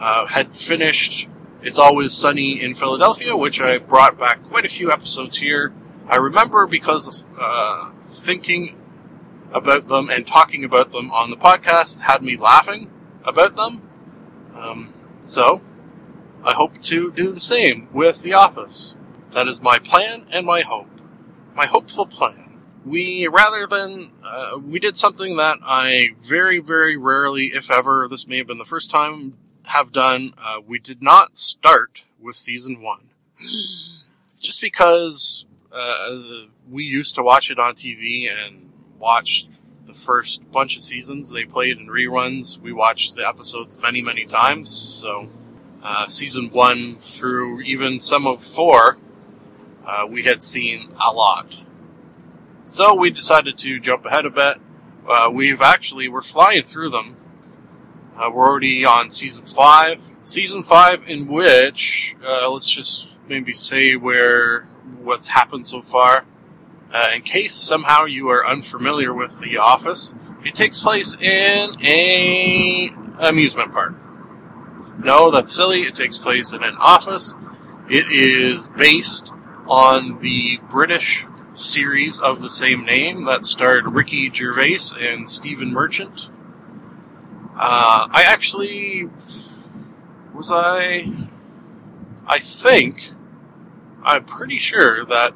Uh, 0.00 0.26
had 0.26 0.56
finished 0.56 1.28
It's 1.64 1.78
Always 1.78 2.12
Sunny 2.12 2.60
in 2.60 2.74
Philadelphia, 2.74 3.34
which 3.34 3.58
I 3.58 3.78
brought 3.78 4.18
back 4.18 4.42
quite 4.42 4.66
a 4.66 4.68
few 4.68 4.92
episodes 4.92 5.38
here. 5.38 5.72
I 6.06 6.16
remember 6.16 6.66
because 6.66 7.24
uh, 7.40 7.90
thinking 8.00 8.76
about 9.50 9.88
them 9.88 10.10
and 10.10 10.26
talking 10.26 10.62
about 10.62 10.92
them 10.92 11.10
on 11.10 11.30
the 11.30 11.38
podcast 11.38 12.00
had 12.00 12.22
me 12.22 12.36
laughing 12.36 12.90
about 13.24 13.56
them. 13.56 13.80
Um, 14.54 14.92
so, 15.20 15.62
I 16.44 16.52
hope 16.52 16.82
to 16.82 17.10
do 17.12 17.32
the 17.32 17.40
same 17.40 17.88
with 17.94 18.22
The 18.22 18.34
Office. 18.34 18.94
That 19.30 19.48
is 19.48 19.62
my 19.62 19.78
plan 19.78 20.26
and 20.30 20.44
my 20.44 20.60
hope. 20.60 20.90
My 21.54 21.64
hopeful 21.64 22.04
plan. 22.04 22.60
We, 22.84 23.26
rather 23.26 23.66
than, 23.66 24.12
uh, 24.22 24.58
we 24.62 24.80
did 24.80 24.98
something 24.98 25.38
that 25.38 25.60
I 25.62 26.10
very, 26.20 26.58
very 26.58 26.98
rarely, 26.98 27.52
if 27.54 27.70
ever, 27.70 28.06
this 28.06 28.26
may 28.26 28.36
have 28.36 28.48
been 28.48 28.58
the 28.58 28.66
first 28.66 28.90
time, 28.90 29.38
have 29.64 29.92
done. 29.92 30.34
Uh, 30.38 30.60
we 30.66 30.78
did 30.78 31.02
not 31.02 31.36
start 31.38 32.04
with 32.20 32.36
season 32.36 32.80
one. 32.80 33.10
Just 34.40 34.60
because 34.60 35.46
uh, 35.72 36.46
we 36.70 36.84
used 36.84 37.14
to 37.14 37.22
watch 37.22 37.50
it 37.50 37.58
on 37.58 37.74
TV 37.74 38.28
and 38.30 38.70
watched 38.98 39.48
the 39.86 39.94
first 39.94 40.50
bunch 40.50 40.76
of 40.76 40.82
seasons 40.82 41.30
they 41.30 41.44
played 41.44 41.78
in 41.78 41.86
reruns. 41.88 42.58
We 42.58 42.72
watched 42.72 43.16
the 43.16 43.26
episodes 43.26 43.78
many, 43.80 44.02
many 44.02 44.26
times. 44.26 44.70
So, 44.70 45.28
uh, 45.82 46.08
season 46.08 46.50
one 46.50 46.98
through 47.00 47.60
even 47.62 48.00
some 48.00 48.26
of 48.26 48.42
four, 48.42 48.98
uh, 49.86 50.06
we 50.08 50.24
had 50.24 50.42
seen 50.42 50.94
a 51.00 51.12
lot. 51.12 51.58
So 52.66 52.94
we 52.94 53.10
decided 53.10 53.58
to 53.58 53.78
jump 53.78 54.06
ahead 54.06 54.24
a 54.24 54.30
bit. 54.30 54.58
Uh, 55.06 55.28
we've 55.30 55.60
actually, 55.60 56.08
we're 56.08 56.22
flying 56.22 56.62
through 56.62 56.90
them. 56.90 57.16
Uh, 58.16 58.30
we're 58.32 58.48
already 58.48 58.84
on 58.84 59.10
season 59.10 59.44
five. 59.44 60.00
Season 60.22 60.62
five 60.62 61.02
in 61.08 61.26
which, 61.26 62.14
uh, 62.24 62.48
let's 62.48 62.70
just 62.70 63.08
maybe 63.28 63.52
say 63.52 63.96
where, 63.96 64.62
what's 65.02 65.28
happened 65.28 65.66
so 65.66 65.82
far. 65.82 66.24
Uh, 66.92 67.08
in 67.16 67.22
case 67.22 67.54
somehow 67.54 68.04
you 68.04 68.28
are 68.28 68.46
unfamiliar 68.46 69.12
with 69.12 69.40
The 69.40 69.58
Office, 69.58 70.14
it 70.44 70.54
takes 70.54 70.80
place 70.80 71.16
in 71.16 71.74
a 71.82 72.90
amusement 73.18 73.72
park. 73.72 73.94
No, 74.98 75.32
that's 75.32 75.52
silly. 75.52 75.80
It 75.80 75.96
takes 75.96 76.16
place 76.16 76.52
in 76.52 76.62
an 76.62 76.76
office. 76.78 77.34
It 77.90 78.12
is 78.12 78.68
based 78.68 79.32
on 79.66 80.20
the 80.20 80.60
British 80.70 81.26
series 81.54 82.20
of 82.20 82.40
the 82.40 82.50
same 82.50 82.84
name 82.84 83.24
that 83.24 83.44
starred 83.44 83.88
Ricky 83.88 84.30
Gervais 84.32 84.92
and 85.00 85.28
Stephen 85.28 85.72
Merchant. 85.72 86.28
Uh, 87.56 88.08
I 88.10 88.24
actually 88.26 89.08
was 90.34 90.50
I. 90.50 91.12
I 92.26 92.38
think 92.38 93.12
I'm 94.02 94.24
pretty 94.24 94.58
sure 94.58 95.04
that 95.04 95.34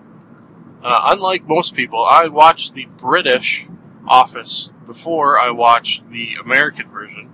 uh, 0.82 1.00
unlike 1.06 1.46
most 1.46 1.74
people, 1.74 2.04
I 2.04 2.28
watched 2.28 2.74
the 2.74 2.86
British 2.96 3.66
Office 4.06 4.70
before 4.86 5.40
I 5.40 5.50
watched 5.50 6.10
the 6.10 6.34
American 6.42 6.88
version, 6.88 7.30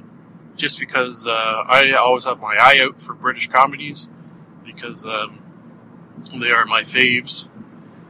just 0.57 0.79
because 0.79 1.27
uh, 1.27 1.31
I 1.67 1.93
always 1.93 2.25
have 2.25 2.41
my 2.41 2.57
eye 2.61 2.81
out 2.83 3.01
for 3.01 3.15
British 3.15 3.49
comedies 3.49 4.11
because 4.65 5.07
um, 5.07 5.43
they 6.39 6.51
are 6.51 6.65
my 6.67 6.83
faves 6.83 7.49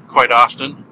quite 0.09 0.33
often. 0.33 0.85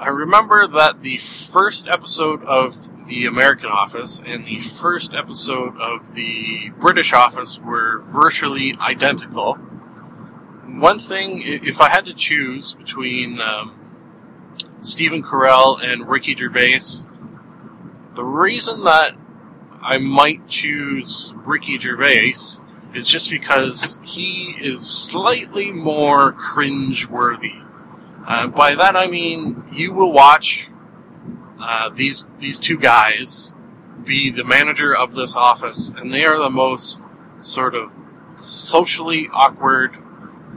I 0.00 0.08
remember 0.08 0.66
that 0.66 1.02
the 1.02 1.18
first 1.18 1.86
episode 1.86 2.42
of 2.44 3.06
the 3.06 3.26
American 3.26 3.68
Office 3.68 4.22
and 4.24 4.46
the 4.46 4.60
first 4.60 5.12
episode 5.12 5.76
of 5.76 6.14
the 6.14 6.70
British 6.78 7.12
Office 7.12 7.58
were 7.58 8.00
virtually 8.00 8.74
identical. 8.80 9.56
One 10.64 10.98
thing, 10.98 11.42
if 11.44 11.82
I 11.82 11.90
had 11.90 12.06
to 12.06 12.14
choose 12.14 12.72
between 12.72 13.42
um, 13.42 13.74
Stephen 14.80 15.22
Carell 15.22 15.78
and 15.84 16.08
Ricky 16.08 16.34
Gervais. 16.34 17.04
The 18.14 18.24
reason 18.24 18.84
that 18.84 19.14
I 19.82 19.98
might 19.98 20.48
choose 20.48 21.34
Ricky 21.36 21.78
Gervais 21.78 22.36
is 22.94 23.06
just 23.06 23.30
because 23.30 23.98
he 24.02 24.56
is 24.58 24.88
slightly 24.88 25.70
more 25.72 26.32
cringe-worthy. 26.32 27.56
Uh, 28.26 28.48
by 28.48 28.74
that 28.74 28.96
I 28.96 29.06
mean 29.06 29.64
you 29.72 29.92
will 29.92 30.12
watch 30.12 30.68
uh, 31.60 31.88
these 31.90 32.26
these 32.38 32.58
two 32.58 32.78
guys 32.78 33.52
be 34.04 34.30
the 34.30 34.44
manager 34.44 34.96
of 34.96 35.14
this 35.14 35.36
office, 35.36 35.90
and 35.90 36.12
they 36.12 36.24
are 36.24 36.38
the 36.38 36.50
most 36.50 37.02
sort 37.40 37.74
of 37.74 37.92
socially 38.36 39.28
awkward 39.32 39.96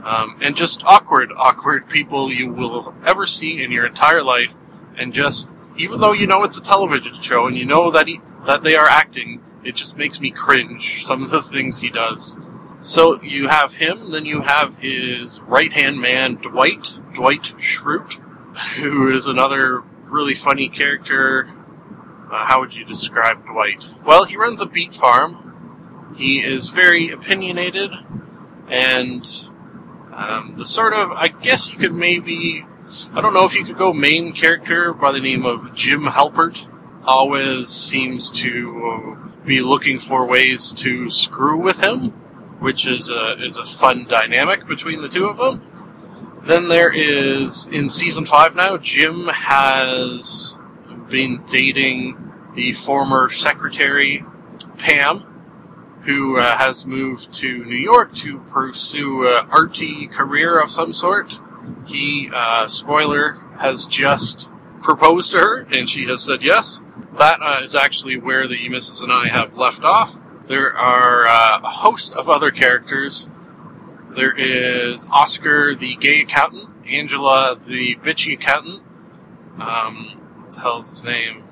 um, 0.04 0.36
and 0.42 0.56
just 0.56 0.82
awkward, 0.84 1.32
awkward 1.36 1.88
people 1.88 2.30
you 2.30 2.50
will 2.50 2.94
ever 3.06 3.26
see 3.26 3.62
in 3.62 3.72
your 3.72 3.86
entire 3.86 4.22
life. 4.22 4.56
And 4.96 5.12
just, 5.12 5.50
even 5.76 6.00
though 6.00 6.12
you 6.12 6.26
know 6.26 6.44
it's 6.44 6.58
a 6.58 6.62
television 6.62 7.20
show 7.22 7.46
and 7.46 7.56
you 7.56 7.64
know 7.64 7.90
that 7.90 8.06
he, 8.06 8.20
that 8.46 8.62
they 8.62 8.76
are 8.76 8.86
acting, 8.86 9.42
it 9.64 9.74
just 9.74 9.96
makes 9.96 10.20
me 10.20 10.30
cringe. 10.30 11.04
Some 11.04 11.22
of 11.22 11.30
the 11.30 11.42
things 11.42 11.80
he 11.80 11.90
does. 11.90 12.38
So 12.84 13.22
you 13.22 13.48
have 13.48 13.76
him, 13.76 14.10
then 14.10 14.26
you 14.26 14.42
have 14.42 14.76
his 14.76 15.40
right 15.40 15.72
hand 15.72 16.02
man, 16.02 16.34
Dwight, 16.34 17.00
Dwight 17.14 17.54
Schrute, 17.56 18.20
who 18.76 19.10
is 19.10 19.26
another 19.26 19.80
really 20.02 20.34
funny 20.34 20.68
character. 20.68 21.50
Uh, 22.30 22.44
how 22.44 22.60
would 22.60 22.74
you 22.74 22.84
describe 22.84 23.46
Dwight? 23.46 23.88
Well, 24.04 24.24
he 24.24 24.36
runs 24.36 24.60
a 24.60 24.66
beet 24.66 24.92
farm. 24.92 26.12
He 26.14 26.44
is 26.44 26.68
very 26.68 27.08
opinionated 27.08 27.90
and 28.68 29.26
um, 30.12 30.56
the 30.58 30.66
sort 30.66 30.92
of, 30.92 31.10
I 31.10 31.28
guess 31.28 31.72
you 31.72 31.78
could 31.78 31.94
maybe, 31.94 32.66
I 33.14 33.22
don't 33.22 33.32
know 33.32 33.46
if 33.46 33.54
you 33.54 33.64
could 33.64 33.78
go 33.78 33.94
main 33.94 34.34
character 34.34 34.92
by 34.92 35.10
the 35.10 35.20
name 35.20 35.46
of 35.46 35.74
Jim 35.74 36.04
Halpert. 36.04 36.68
Always 37.02 37.68
seems 37.68 38.30
to 38.32 39.32
be 39.42 39.62
looking 39.62 39.98
for 39.98 40.26
ways 40.26 40.70
to 40.72 41.08
screw 41.08 41.58
with 41.58 41.82
him, 41.82 42.12
which 42.64 42.86
is 42.86 43.10
a, 43.10 43.44
is 43.44 43.58
a 43.58 43.66
fun 43.66 44.06
dynamic 44.06 44.66
between 44.66 45.02
the 45.02 45.08
two 45.08 45.28
of 45.28 45.36
them. 45.36 45.62
Then 46.44 46.68
there 46.68 46.90
is, 46.90 47.66
in 47.66 47.90
season 47.90 48.24
five 48.24 48.56
now, 48.56 48.78
Jim 48.78 49.28
has 49.28 50.58
been 51.10 51.44
dating 51.44 52.16
the 52.54 52.72
former 52.72 53.28
secretary, 53.28 54.24
Pam, 54.78 56.00
who 56.04 56.38
uh, 56.38 56.56
has 56.56 56.86
moved 56.86 57.34
to 57.34 57.66
New 57.66 57.76
York 57.76 58.14
to 58.14 58.38
pursue 58.40 59.26
an 59.28 59.46
arty 59.50 60.06
career 60.06 60.58
of 60.58 60.70
some 60.70 60.94
sort. 60.94 61.38
He, 61.86 62.30
uh, 62.32 62.66
spoiler, 62.68 63.34
has 63.58 63.84
just 63.84 64.50
proposed 64.80 65.32
to 65.32 65.38
her, 65.38 65.60
and 65.70 65.88
she 65.88 66.06
has 66.06 66.22
said 66.22 66.42
yes. 66.42 66.82
That 67.18 67.42
uh, 67.42 67.60
is 67.62 67.74
actually 67.74 68.16
where 68.16 68.48
the 68.48 68.68
Mrs. 68.70 69.02
and 69.02 69.12
I 69.12 69.28
have 69.28 69.54
left 69.54 69.84
off. 69.84 70.18
There 70.46 70.76
are 70.76 71.26
uh, 71.26 71.60
a 71.64 71.68
host 71.68 72.12
of 72.12 72.28
other 72.28 72.50
characters. 72.50 73.28
There 74.10 74.34
is 74.36 75.08
Oscar, 75.10 75.74
the 75.74 75.96
gay 75.96 76.20
accountant, 76.20 76.68
Angela, 76.86 77.56
the 77.56 77.96
bitchy 77.96 78.34
accountant. 78.34 78.82
Um, 79.58 80.20
what 80.36 80.52
the 80.52 80.60
hell's 80.60 80.90
his 80.90 81.04
name? 81.04 81.44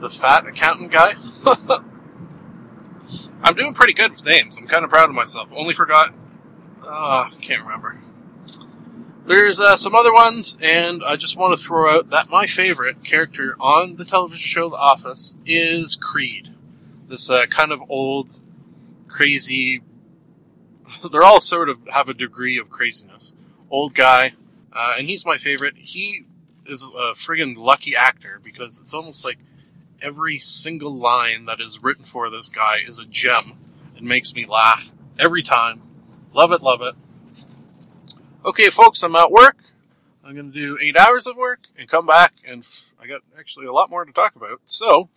The 0.00 0.10
fat 0.10 0.46
accountant 0.46 0.92
guy? 0.92 1.14
I'm 3.42 3.54
doing 3.54 3.72
pretty 3.72 3.94
good 3.94 4.12
with 4.12 4.24
names. 4.24 4.58
I'm 4.58 4.66
kind 4.66 4.84
of 4.84 4.90
proud 4.90 5.08
of 5.08 5.14
myself. 5.14 5.48
Only 5.54 5.72
forgot. 5.72 6.12
Uh, 6.86 7.30
can't 7.40 7.62
remember. 7.62 8.02
There's 9.26 9.58
uh, 9.58 9.76
some 9.76 9.94
other 9.94 10.12
ones, 10.12 10.58
and 10.60 11.02
I 11.02 11.16
just 11.16 11.38
want 11.38 11.58
to 11.58 11.64
throw 11.64 11.96
out 11.96 12.10
that 12.10 12.28
my 12.28 12.46
favorite 12.46 13.02
character 13.02 13.56
on 13.58 13.96
the 13.96 14.04
television 14.04 14.46
show 14.46 14.68
The 14.68 14.76
Office 14.76 15.34
is 15.46 15.96
Creed. 15.96 16.53
This 17.14 17.30
uh, 17.30 17.46
kind 17.46 17.70
of 17.70 17.80
old, 17.88 18.40
crazy. 19.06 19.82
They're 21.12 21.22
all 21.22 21.40
sort 21.40 21.68
of 21.68 21.86
have 21.86 22.08
a 22.08 22.14
degree 22.14 22.58
of 22.58 22.70
craziness. 22.70 23.36
Old 23.70 23.94
guy, 23.94 24.32
uh, 24.72 24.94
and 24.98 25.08
he's 25.08 25.24
my 25.24 25.38
favorite. 25.38 25.76
He 25.76 26.24
is 26.66 26.82
a 26.82 27.14
friggin' 27.14 27.56
lucky 27.56 27.94
actor 27.94 28.40
because 28.42 28.80
it's 28.80 28.92
almost 28.92 29.24
like 29.24 29.38
every 30.02 30.40
single 30.40 30.92
line 30.92 31.44
that 31.44 31.60
is 31.60 31.80
written 31.80 32.04
for 32.04 32.28
this 32.30 32.50
guy 32.50 32.78
is 32.84 32.98
a 32.98 33.04
gem. 33.04 33.58
It 33.96 34.02
makes 34.02 34.34
me 34.34 34.44
laugh 34.44 34.90
every 35.16 35.44
time. 35.44 35.82
Love 36.32 36.50
it, 36.50 36.64
love 36.64 36.82
it. 36.82 36.96
Okay, 38.44 38.70
folks, 38.70 39.04
I'm 39.04 39.14
at 39.14 39.30
work. 39.30 39.58
I'm 40.24 40.34
going 40.34 40.50
to 40.50 40.52
do 40.52 40.78
eight 40.82 40.96
hours 40.96 41.28
of 41.28 41.36
work 41.36 41.68
and 41.78 41.88
come 41.88 42.06
back, 42.06 42.34
and 42.44 42.64
I 43.00 43.06
got 43.06 43.20
actually 43.38 43.66
a 43.66 43.72
lot 43.72 43.88
more 43.88 44.04
to 44.04 44.12
talk 44.12 44.34
about. 44.34 44.62
So, 44.64 45.10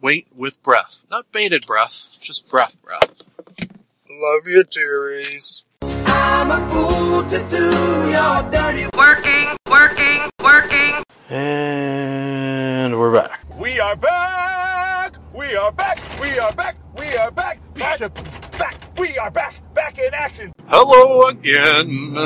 wait 0.00 0.28
with 0.34 0.62
breath. 0.62 1.06
Not 1.10 1.30
bated 1.32 1.66
breath, 1.66 2.18
just 2.20 2.48
breath 2.48 2.80
breath. 2.82 3.22
Love 4.08 4.46
you, 4.46 4.64
Terry's. 4.64 5.64
I'm 5.82 6.50
a 6.50 6.70
fool 6.70 7.22
to 7.24 7.38
do 7.50 8.10
your 8.10 8.50
dirty 8.50 8.88
Working, 8.96 9.56
working, 9.68 10.30
working. 10.42 11.02
And 11.28 12.98
we're 12.98 13.12
back. 13.12 13.40
We 13.58 13.80
are 13.80 13.96
back! 13.96 15.14
We 15.34 15.54
are 15.56 15.72
back! 15.72 16.00
We 16.20 16.38
are 16.38 16.52
back! 16.52 16.76
We 16.96 17.14
are 17.16 17.30
back! 17.30 17.60
Back! 17.74 18.00
Back! 18.58 18.98
We 18.98 19.18
are 19.18 19.30
back! 19.30 19.60
Back 19.74 19.98
in 19.98 20.14
action! 20.14 20.52
Hello 20.66 21.28
again. 21.28 22.16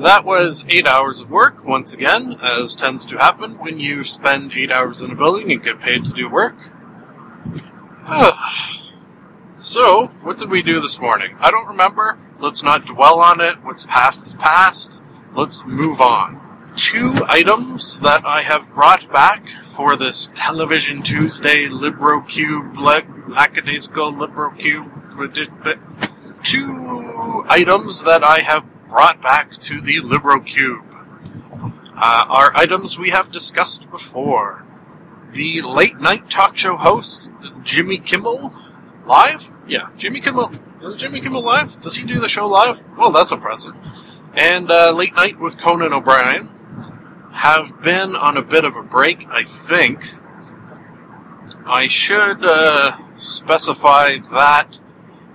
That 0.00 0.24
was 0.24 0.64
eight 0.66 0.86
hours 0.86 1.20
of 1.20 1.28
work, 1.28 1.62
once 1.62 1.92
again, 1.92 2.38
as 2.40 2.74
tends 2.74 3.04
to 3.04 3.18
happen 3.18 3.58
when 3.58 3.78
you 3.78 4.02
spend 4.02 4.54
eight 4.54 4.72
hours 4.72 5.02
in 5.02 5.10
a 5.10 5.14
building 5.14 5.52
and 5.52 5.62
get 5.62 5.78
paid 5.78 6.06
to 6.06 6.12
do 6.14 6.26
work. 6.26 6.56
so, 9.56 10.06
what 10.22 10.38
did 10.38 10.48
we 10.48 10.62
do 10.62 10.80
this 10.80 10.98
morning? 10.98 11.36
I 11.38 11.50
don't 11.50 11.68
remember. 11.68 12.18
Let's 12.38 12.62
not 12.62 12.86
dwell 12.86 13.20
on 13.20 13.42
it. 13.42 13.62
What's 13.62 13.84
past 13.84 14.26
is 14.26 14.32
past. 14.32 15.02
Let's 15.34 15.66
move 15.66 16.00
on. 16.00 16.72
Two 16.76 17.26
items 17.28 17.98
that 17.98 18.24
I 18.24 18.40
have 18.40 18.72
brought 18.72 19.12
back 19.12 19.50
for 19.50 19.96
this 19.96 20.32
Television 20.34 21.02
Tuesday 21.02 21.66
LibroCube, 21.66 22.74
le- 22.74 23.30
lackadaisical 23.30 24.14
LibroCube. 24.14 24.88
Two 26.42 27.44
items 27.50 28.02
that 28.04 28.24
I 28.24 28.40
have 28.40 28.64
brought 28.90 29.22
back 29.22 29.56
to 29.56 29.80
the 29.80 30.00
LibroCube 30.00 30.84
uh, 31.96 32.24
are 32.28 32.52
items 32.56 32.98
we 32.98 33.10
have 33.10 33.30
discussed 33.30 33.88
before. 33.88 34.64
The 35.32 35.62
late 35.62 36.00
night 36.00 36.28
talk 36.28 36.58
show 36.58 36.76
host, 36.76 37.30
Jimmy 37.62 37.98
Kimmel, 37.98 38.52
live? 39.06 39.48
Yeah, 39.68 39.90
Jimmy 39.96 40.20
Kimmel. 40.20 40.50
Is 40.82 40.96
Jimmy 40.96 41.20
Kimmel 41.20 41.42
live? 41.42 41.80
Does 41.80 41.96
he 41.96 42.04
do 42.04 42.18
the 42.18 42.28
show 42.28 42.48
live? 42.48 42.82
Well, 42.96 43.12
that's 43.12 43.30
impressive. 43.30 43.76
And 44.34 44.68
uh, 44.70 44.90
Late 44.92 45.14
Night 45.14 45.38
with 45.38 45.56
Conan 45.56 45.92
O'Brien 45.92 46.48
have 47.32 47.80
been 47.82 48.16
on 48.16 48.36
a 48.36 48.42
bit 48.42 48.64
of 48.64 48.74
a 48.74 48.82
break, 48.82 49.24
I 49.30 49.44
think. 49.44 50.14
I 51.64 51.86
should 51.86 52.44
uh, 52.44 52.96
specify 53.16 54.16
that 54.32 54.80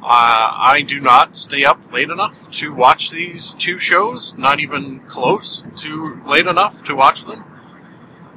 uh, 0.08 0.54
I 0.54 0.84
do 0.88 1.00
not 1.00 1.36
stay 1.36 1.66
up 1.66 1.92
late 1.92 2.12
enough 2.12 2.52
to 2.52 2.72
watch 2.72 3.10
these 3.10 3.56
two 3.56 3.80
shows, 3.80 4.38
not 4.38 4.60
even 4.60 5.00
close 5.08 5.64
to 5.78 6.22
late 6.24 6.46
enough 6.46 6.84
to 6.84 6.96
watch 6.96 7.26
them. 7.26 7.44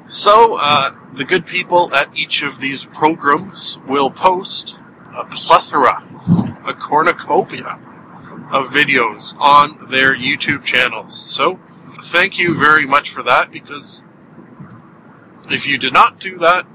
So, 0.08 0.56
uh, 0.58 0.96
the 1.12 1.24
good 1.24 1.44
people 1.44 1.94
at 1.94 2.08
each 2.16 2.42
of 2.42 2.60
these 2.60 2.86
programs 2.86 3.78
will 3.86 4.10
post 4.10 4.78
a 5.14 5.26
plethora, 5.26 6.02
a 6.64 6.72
cornucopia 6.72 7.78
of 8.50 8.68
videos 8.68 9.36
on 9.38 9.90
their 9.90 10.16
YouTube 10.16 10.64
channels. 10.64 11.20
So, 11.20 11.60
thank 12.00 12.38
you 12.38 12.56
very 12.58 12.86
much 12.86 13.10
for 13.10 13.22
that 13.24 13.52
because 13.52 14.02
if 15.50 15.66
you 15.66 15.76
did 15.76 15.92
not 15.92 16.18
do 16.18 16.38
that, 16.38 16.66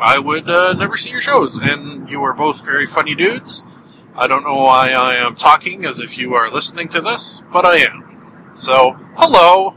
I 0.00 0.18
would 0.18 0.48
uh, 0.48 0.72
never 0.72 0.96
see 0.96 1.10
your 1.10 1.20
shows. 1.20 1.58
And 1.58 2.08
you 2.08 2.22
are 2.22 2.32
both 2.32 2.64
very 2.64 2.86
funny 2.86 3.14
dudes. 3.14 3.66
I 4.14 4.26
don't 4.26 4.44
know 4.44 4.56
why 4.56 4.90
I 4.92 5.14
am 5.14 5.36
talking 5.36 5.86
as 5.86 5.98
if 5.98 6.18
you 6.18 6.34
are 6.34 6.50
listening 6.50 6.88
to 6.90 7.00
this, 7.00 7.42
but 7.50 7.64
I 7.64 7.76
am. 7.78 8.50
So, 8.54 8.92
hello. 9.16 9.74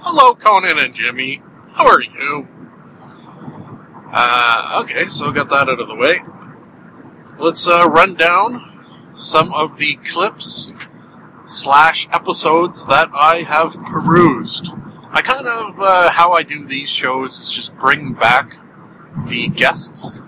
Hello, 0.00 0.34
Conan 0.34 0.78
and 0.78 0.94
Jimmy. 0.94 1.42
How 1.72 1.86
are 1.86 2.02
you? 2.02 2.48
Uh, 4.12 4.82
okay, 4.82 5.08
so 5.08 5.32
got 5.32 5.48
that 5.48 5.70
out 5.70 5.80
of 5.80 5.88
the 5.88 5.94
way. 5.94 6.22
Let's 7.38 7.66
uh, 7.66 7.88
run 7.88 8.14
down 8.14 9.12
some 9.14 9.54
of 9.54 9.78
the 9.78 9.96
clips 10.04 10.74
slash 11.46 12.08
episodes 12.12 12.84
that 12.86 13.08
I 13.14 13.36
have 13.36 13.82
perused. 13.84 14.68
I 15.10 15.22
kind 15.22 15.48
of, 15.48 15.80
uh, 15.80 16.10
how 16.10 16.32
I 16.32 16.42
do 16.42 16.66
these 16.66 16.90
shows 16.90 17.38
is 17.38 17.50
just 17.50 17.74
bring 17.78 18.12
back 18.12 18.58
the 19.26 19.48
guests 19.48 20.20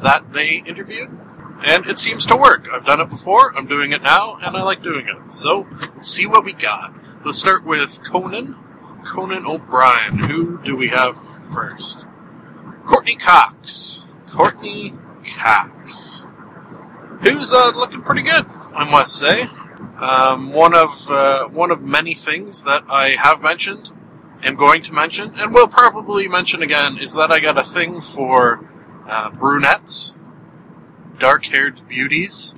that 0.00 0.34
they 0.34 0.56
interviewed. 0.66 1.18
And 1.64 1.86
it 1.86 1.98
seems 1.98 2.24
to 2.26 2.36
work. 2.36 2.68
I've 2.72 2.84
done 2.84 3.00
it 3.00 3.08
before, 3.08 3.56
I'm 3.56 3.66
doing 3.66 3.92
it 3.92 4.02
now, 4.02 4.36
and 4.36 4.56
I 4.56 4.62
like 4.62 4.82
doing 4.82 5.08
it. 5.08 5.34
So, 5.34 5.66
let's 5.96 6.08
see 6.08 6.26
what 6.26 6.44
we 6.44 6.52
got. 6.52 6.94
Let's 7.24 7.38
start 7.38 7.64
with 7.64 8.00
Conan. 8.04 8.56
Conan 9.04 9.46
O'Brien. 9.46 10.18
Who 10.18 10.62
do 10.62 10.76
we 10.76 10.88
have 10.88 11.16
first? 11.20 12.04
Courteney 12.86 13.16
Cox. 13.16 14.06
Courteney 14.28 14.94
Cox. 15.36 16.26
Who's 17.22 17.52
uh, 17.52 17.72
looking 17.74 18.02
pretty 18.02 18.22
good, 18.22 18.46
I 18.74 18.88
must 18.88 19.16
say. 19.16 19.48
Um, 20.00 20.52
one 20.52 20.74
of 20.74 21.10
uh, 21.10 21.48
one 21.48 21.70
of 21.70 21.82
many 21.82 22.14
things 22.14 22.62
that 22.64 22.84
I 22.88 23.10
have 23.10 23.42
mentioned, 23.42 23.90
am 24.44 24.54
going 24.54 24.82
to 24.82 24.92
mention, 24.92 25.34
and 25.36 25.52
will 25.52 25.66
probably 25.66 26.28
mention 26.28 26.62
again, 26.62 26.98
is 26.98 27.14
that 27.14 27.32
I 27.32 27.40
got 27.40 27.58
a 27.58 27.64
thing 27.64 28.00
for 28.00 28.64
uh, 29.08 29.30
brunettes, 29.30 30.14
dark-haired 31.18 31.86
beauties, 31.88 32.54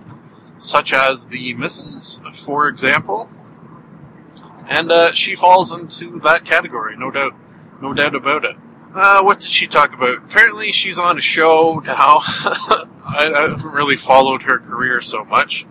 such 0.59 0.93
as 0.93 1.29
the 1.29 1.55
Misses, 1.55 2.21
for 2.35 2.69
example. 2.69 3.29
And 4.69 4.93
uh, 4.93 5.13
she 5.15 5.35
falls 5.35 5.73
into 5.73 6.21
that 6.21 6.45
category, 6.45 6.97
no 6.97 7.11
doubt, 7.11 7.35
no 7.81 7.93
doubt 7.93 8.15
about 8.15 8.45
it. 8.45 8.57
Uh, 8.95 9.23
what 9.23 9.41
did 9.41 9.51
she 9.51 9.67
talk 9.67 9.95
about? 9.95 10.19
Apparently, 10.19 10.73
she's 10.73 10.99
on 10.99 11.17
a 11.17 11.21
show 11.21 11.81
now. 11.85 12.19
I, 12.25 13.33
I 13.35 13.41
haven't 13.43 13.73
really 13.73 13.97
followed 13.97 14.43
her 14.43 14.59
career 14.59 15.01
so 15.01 15.25
much. 15.25 15.65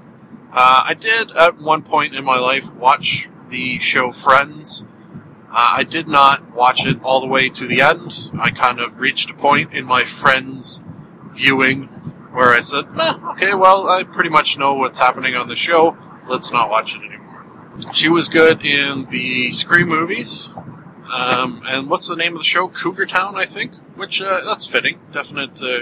Uh, 0.51 0.83
I 0.85 0.93
did 0.93 1.31
at 1.31 1.59
one 1.59 1.83
point 1.83 2.15
in 2.15 2.25
my 2.25 2.39
life 2.39 2.73
watch 2.73 3.29
the 3.49 3.79
show 3.79 4.11
Friends. 4.11 4.85
Uh, 5.49 5.73
I 5.77 5.83
did 5.83 6.07
not 6.07 6.53
watch 6.53 6.85
it 6.85 7.01
all 7.03 7.19
the 7.19 7.27
way 7.27 7.49
to 7.49 7.67
the 7.67 7.81
end. 7.81 8.31
I 8.39 8.51
kind 8.51 8.79
of 8.79 8.99
reached 8.99 9.29
a 9.29 9.33
point 9.33 9.73
in 9.73 9.85
my 9.85 10.05
Friends 10.05 10.81
viewing 11.25 11.98
where 12.39 12.53
I 12.53 12.61
said, 12.61 12.85
okay, 13.31 13.53
well, 13.53 13.89
I 13.89 14.03
pretty 14.03 14.29
much 14.29 14.57
know 14.57 14.73
what's 14.73 14.97
happening 14.97 15.35
on 15.35 15.49
the 15.49 15.57
show. 15.57 15.97
Let's 16.25 16.51
not 16.51 16.69
watch 16.69 16.95
it 16.95 17.01
anymore. 17.03 17.45
She 17.91 18.07
was 18.07 18.29
good 18.29 18.65
in 18.65 19.09
the 19.09 19.51
Scream 19.51 19.89
movies. 19.89 20.49
Um, 21.13 21.61
and 21.67 21.89
what's 21.89 22.07
the 22.07 22.15
name 22.15 22.35
of 22.35 22.39
the 22.39 22.45
show? 22.45 22.69
Cougar 22.69 23.07
Town, 23.07 23.35
I 23.35 23.45
think. 23.45 23.73
Which 23.97 24.21
uh, 24.21 24.39
that's 24.45 24.65
fitting. 24.65 24.99
Definite 25.11 25.61
uh, 25.61 25.79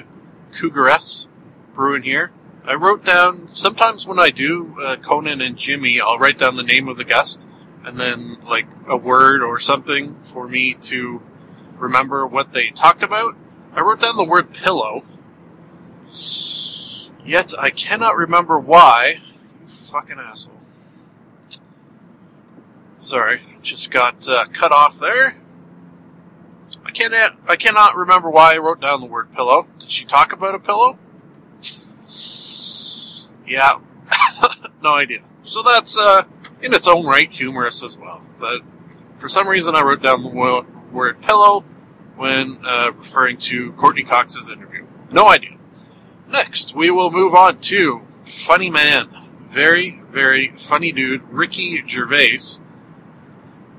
Cougaress 0.51 1.27
brewing 1.75 2.01
here. 2.01 2.31
I 2.65 2.73
wrote 2.73 3.05
down 3.05 3.49
sometimes 3.49 4.07
when 4.07 4.17
I 4.17 4.31
do 4.31 4.81
uh, 4.81 4.95
Conan 4.95 5.41
and 5.41 5.57
Jimmy, 5.57 6.01
I'll 6.01 6.17
write 6.17 6.39
down 6.39 6.55
the 6.55 6.63
name 6.63 6.87
of 6.87 6.97
the 6.97 7.05
guest 7.05 7.47
and 7.85 7.99
then 7.99 8.39
like 8.43 8.65
a 8.87 8.97
word 8.97 9.43
or 9.43 9.59
something 9.59 10.15
for 10.23 10.47
me 10.47 10.73
to 10.73 11.21
remember 11.77 12.25
what 12.25 12.53
they 12.53 12.71
talked 12.71 13.03
about. 13.03 13.35
I 13.73 13.81
wrote 13.81 13.99
down 13.99 14.17
the 14.17 14.23
word 14.23 14.55
pillow. 14.55 15.05
Yet 17.25 17.53
I 17.59 17.69
cannot 17.69 18.15
remember 18.15 18.57
why. 18.57 19.19
You 19.61 19.67
fucking 19.67 20.17
asshole. 20.17 20.53
Sorry, 22.95 23.41
just 23.61 23.91
got 23.91 24.27
uh, 24.27 24.45
cut 24.47 24.71
off 24.71 24.99
there. 24.99 25.41
I 26.85 26.91
can't. 26.91 27.13
I 27.47 27.55
cannot 27.55 27.95
remember 27.95 28.29
why 28.29 28.55
I 28.55 28.57
wrote 28.57 28.79
down 28.79 29.01
the 29.01 29.07
word 29.07 29.31
pillow. 29.33 29.67
Did 29.79 29.91
she 29.91 30.05
talk 30.05 30.31
about 30.31 30.55
a 30.55 30.59
pillow? 30.59 30.97
Yeah, 33.45 33.79
no 34.81 34.95
idea. 34.95 35.19
So 35.41 35.61
that's 35.63 35.97
uh, 35.97 36.23
in 36.61 36.73
its 36.73 36.87
own 36.87 37.05
right 37.05 37.31
humorous 37.31 37.83
as 37.83 37.97
well. 37.97 38.23
But 38.39 38.61
for 39.17 39.27
some 39.27 39.47
reason, 39.47 39.75
I 39.75 39.81
wrote 39.81 40.01
down 40.01 40.23
the 40.23 40.29
word 40.91 41.21
pillow 41.21 41.61
when 42.15 42.65
uh, 42.65 42.91
referring 42.93 43.37
to 43.37 43.73
Courteney 43.73 44.03
Cox's 44.03 44.49
interview. 44.49 44.85
No 45.11 45.27
idea. 45.27 45.56
Next, 46.27 46.75
we 46.75 46.91
will 46.91 47.11
move 47.11 47.33
on 47.33 47.59
to 47.61 48.01
funny 48.25 48.69
man, 48.69 49.09
very 49.47 50.01
very 50.09 50.51
funny 50.57 50.91
dude, 50.91 51.23
Ricky 51.29 51.83
Gervais. 51.87 52.59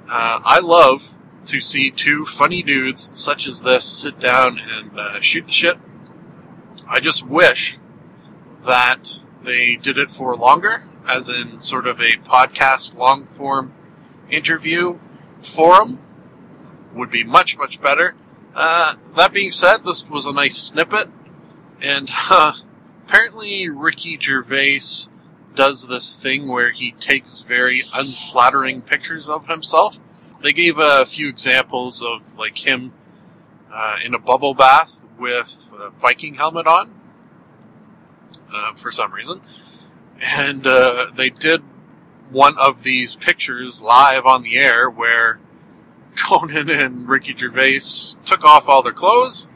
Uh, 0.09 0.41
I 0.45 0.61
love 0.61 1.19
to 1.47 1.61
see 1.61 1.91
two 1.91 2.25
funny 2.25 2.63
dudes 2.63 3.11
such 3.19 3.47
as 3.47 3.63
this 3.63 3.85
sit 3.85 4.21
down 4.21 4.59
and 4.59 4.99
uh, 4.99 5.21
shoot 5.21 5.47
the 5.47 5.53
shit. 5.53 5.79
I 6.87 7.01
just 7.01 7.27
wish 7.27 7.79
that 8.65 9.21
they 9.43 9.77
did 9.77 9.99
it 9.99 10.11
for 10.11 10.37
longer, 10.37 10.85
as 11.07 11.29
in 11.29 11.61
sort 11.61 11.87
of 11.87 12.01
a 12.01 12.13
podcast 12.19 12.97
long 12.97 13.27
form 13.27 13.73
interview 14.31 14.99
forum 15.43 15.99
would 16.95 17.11
be 17.11 17.25
much, 17.25 17.57
much 17.57 17.81
better. 17.81 18.15
Uh, 18.55 18.95
that 19.17 19.33
being 19.33 19.51
said, 19.51 19.85
this 19.85 20.09
was 20.09 20.27
a 20.27 20.33
nice 20.33 20.57
snippet, 20.57 21.09
and 21.83 22.11
uh, 22.31 22.53
apparently 23.07 23.69
Ricky 23.69 24.19
Gervais 24.21 25.09
does 25.55 25.89
this 25.89 26.15
thing 26.17 26.49
where 26.49 26.71
he 26.71 26.93
takes 26.93 27.41
very 27.41 27.85
unflattering 27.93 28.83
pictures 28.83 29.29
of 29.29 29.47
himself. 29.47 29.99
They 30.41 30.53
gave 30.53 30.79
a 30.79 31.05
few 31.05 31.29
examples 31.29 32.03
of 32.03 32.37
like 32.37 32.59
him 32.59 32.93
uh, 33.73 33.97
in 34.05 34.15
a 34.15 34.19
bubble 34.19 34.55
bath 34.55 35.05
with 35.19 35.73
a 35.79 35.91
Viking 35.91 36.35
helmet 36.35 36.67
on, 36.67 36.95
uh, 38.53 38.75
for 38.75 38.91
some 38.91 39.13
reason, 39.13 39.41
and 40.23 40.67
uh, 40.67 41.07
they 41.15 41.31
did 41.31 41.63
one 42.31 42.57
of 42.59 42.83
these 42.83 43.17
pictures 43.17 43.83
live 43.83 44.27
on 44.27 44.43
the 44.43 44.57
air 44.57 44.89
where 44.89 45.41
Conan 46.17 46.71
and 46.71 47.09
Ricky 47.09 47.35
Gervais 47.37 47.81
took 48.25 48.45
off 48.45 48.69
all 48.69 48.83
their 48.83 48.93
clothes. 48.93 49.49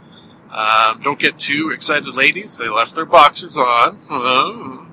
Um, 0.52 1.00
don't 1.00 1.18
get 1.18 1.38
too 1.38 1.70
excited, 1.74 2.14
ladies. 2.14 2.58
They 2.58 2.68
left 2.68 2.94
their 2.94 3.06
boxers 3.06 3.56
on. 3.56 4.86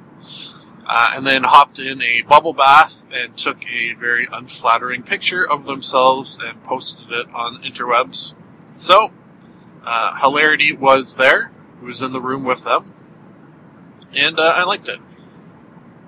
Uh, 0.92 1.12
and 1.14 1.28
then 1.28 1.44
hopped 1.44 1.78
in 1.78 2.02
a 2.02 2.24
bubble 2.24 2.54
bath 2.54 3.08
and 3.14 3.38
took 3.38 3.64
a 3.70 3.94
very 3.94 4.28
unflattering 4.32 5.04
picture 5.04 5.48
of 5.48 5.66
themselves 5.66 6.40
and 6.42 6.64
posted 6.64 7.12
it 7.12 7.28
on 7.34 7.62
interwebs. 7.62 8.34
So, 8.76 9.12
uh, 9.86 10.16
hilarity 10.16 10.74
was 10.74 11.18
there. 11.18 11.52
Who 11.80 11.86
was 11.86 12.02
in 12.02 12.12
the 12.12 12.20
room 12.20 12.44
with 12.44 12.66
them, 12.66 12.94
and 14.14 14.38
uh, 14.38 14.54
I 14.56 14.64
liked 14.64 14.90
it. 14.90 15.00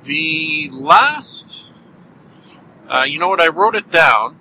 The 0.03 0.69
last, 0.73 1.69
uh, 2.89 3.05
you 3.07 3.19
know 3.19 3.29
what? 3.29 3.39
I 3.39 3.47
wrote 3.47 3.75
it 3.75 3.89
down, 3.89 4.37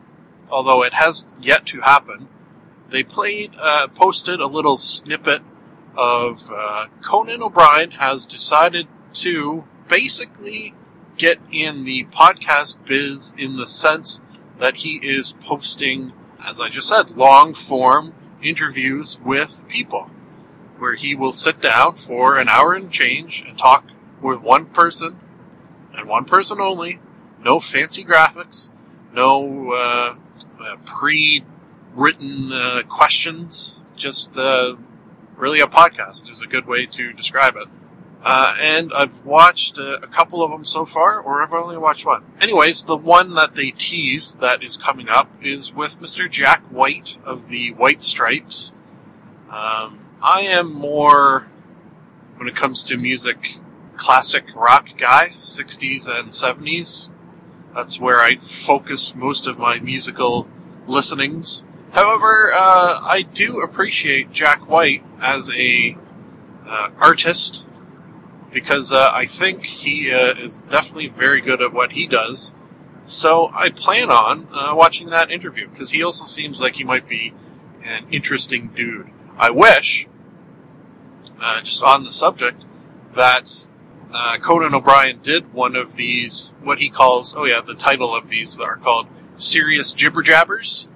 although 0.50 0.82
it 0.82 0.94
has 0.94 1.32
yet 1.40 1.66
to 1.66 1.82
happen. 1.82 2.26
They 2.90 3.02
played, 3.02 3.52
uh, 3.58 3.88
posted 3.88 4.40
a 4.40 4.46
little 4.46 4.76
snippet 4.76 5.42
of 5.96 6.50
uh, 6.52 6.86
Conan 7.02 7.42
O'Brien 7.42 7.92
has 7.92 8.26
decided 8.26 8.88
to 9.14 9.64
basically 9.88 10.74
get 11.16 11.38
in 11.52 11.84
the 11.84 12.04
podcast 12.06 12.84
biz 12.86 13.34
in 13.36 13.56
the 13.56 13.66
sense 13.66 14.20
that 14.58 14.76
he 14.76 14.96
is 14.96 15.32
posting, 15.40 16.12
as 16.44 16.60
I 16.60 16.68
just 16.68 16.88
said, 16.88 17.16
long 17.16 17.54
form 17.54 18.14
interviews 18.42 19.18
with 19.24 19.64
people 19.68 20.10
where 20.78 20.94
he 20.94 21.14
will 21.14 21.32
sit 21.32 21.60
down 21.60 21.94
for 21.94 22.38
an 22.38 22.48
hour 22.48 22.74
and 22.74 22.90
change 22.90 23.44
and 23.46 23.56
talk 23.58 23.84
with 24.22 24.40
one 24.40 24.66
person 24.66 25.18
and 25.94 26.08
one 26.08 26.24
person 26.24 26.60
only. 26.60 27.00
No 27.42 27.60
fancy 27.60 28.04
graphics, 28.04 28.70
no 29.12 29.72
uh, 29.72 30.14
uh, 30.62 30.76
pre-written 31.94 32.52
uh, 32.52 32.82
questions. 32.88 33.78
Just 33.96 34.36
uh, 34.36 34.76
really 35.36 35.60
a 35.60 35.66
podcast 35.66 36.30
is 36.30 36.42
a 36.42 36.46
good 36.46 36.66
way 36.66 36.86
to 36.86 37.12
describe 37.12 37.56
it. 37.56 37.68
Uh, 38.22 38.54
and 38.60 38.92
I've 38.94 39.24
watched 39.24 39.78
uh, 39.78 39.98
a 40.02 40.06
couple 40.06 40.42
of 40.42 40.50
them 40.50 40.64
so 40.64 40.84
far, 40.84 41.18
or 41.18 41.42
I've 41.42 41.52
only 41.54 41.78
watched 41.78 42.04
one. 42.04 42.22
Anyways, 42.38 42.84
the 42.84 42.96
one 42.96 43.34
that 43.34 43.54
they 43.54 43.70
teased 43.70 44.40
that 44.40 44.62
is 44.62 44.76
coming 44.76 45.08
up 45.08 45.30
is 45.42 45.72
with 45.72 45.98
Mr. 46.00 46.30
Jack 46.30 46.62
White 46.66 47.16
of 47.24 47.48
the 47.48 47.72
White 47.72 48.02
Stripes. 48.02 48.74
Um, 49.48 50.00
I 50.22 50.42
am 50.42 50.72
more, 50.72 51.48
when 52.36 52.46
it 52.46 52.54
comes 52.54 52.84
to 52.84 52.98
music, 52.98 53.58
classic 53.96 54.54
rock 54.54 54.90
guy, 54.98 55.30
60s 55.38 56.06
and 56.06 56.32
70s. 56.32 57.08
That's 57.74 57.98
where 57.98 58.20
I 58.20 58.36
focus 58.36 59.14
most 59.14 59.46
of 59.46 59.58
my 59.58 59.78
musical 59.78 60.46
listenings. 60.86 61.64
However, 61.92 62.52
uh, 62.52 63.00
I 63.02 63.22
do 63.22 63.60
appreciate 63.60 64.32
Jack 64.32 64.68
White 64.68 65.04
as 65.20 65.50
a 65.50 65.96
uh, 66.66 66.90
artist 66.98 67.66
because 68.52 68.92
uh, 68.92 69.10
I 69.12 69.26
think 69.26 69.64
he 69.64 70.12
uh, 70.12 70.34
is 70.34 70.62
definitely 70.62 71.08
very 71.08 71.40
good 71.40 71.60
at 71.60 71.72
what 71.72 71.92
he 71.92 72.06
does. 72.06 72.52
So 73.06 73.50
I 73.54 73.70
plan 73.70 74.10
on 74.10 74.46
uh, 74.52 74.74
watching 74.74 75.08
that 75.10 75.30
interview 75.30 75.68
because 75.68 75.90
he 75.90 76.02
also 76.02 76.26
seems 76.26 76.60
like 76.60 76.76
he 76.76 76.84
might 76.84 77.08
be 77.08 77.34
an 77.82 78.06
interesting 78.10 78.68
dude. 78.68 79.10
I 79.36 79.50
wish, 79.50 80.06
uh, 81.40 81.60
just 81.62 81.82
on 81.82 82.04
the 82.04 82.12
subject, 82.12 82.62
that 83.14 83.66
uh, 84.12 84.38
Conan 84.38 84.74
O'Brien 84.74 85.20
did 85.22 85.52
one 85.52 85.74
of 85.74 85.96
these, 85.96 86.54
what 86.62 86.78
he 86.78 86.88
calls, 86.88 87.34
oh 87.36 87.46
yeah, 87.46 87.60
the 87.60 87.74
title 87.74 88.14
of 88.14 88.28
these 88.28 88.60
are 88.60 88.76
called 88.76 89.08
Serious 89.38 89.92
Jibber 89.92 90.22
Jabbers. 90.22 90.86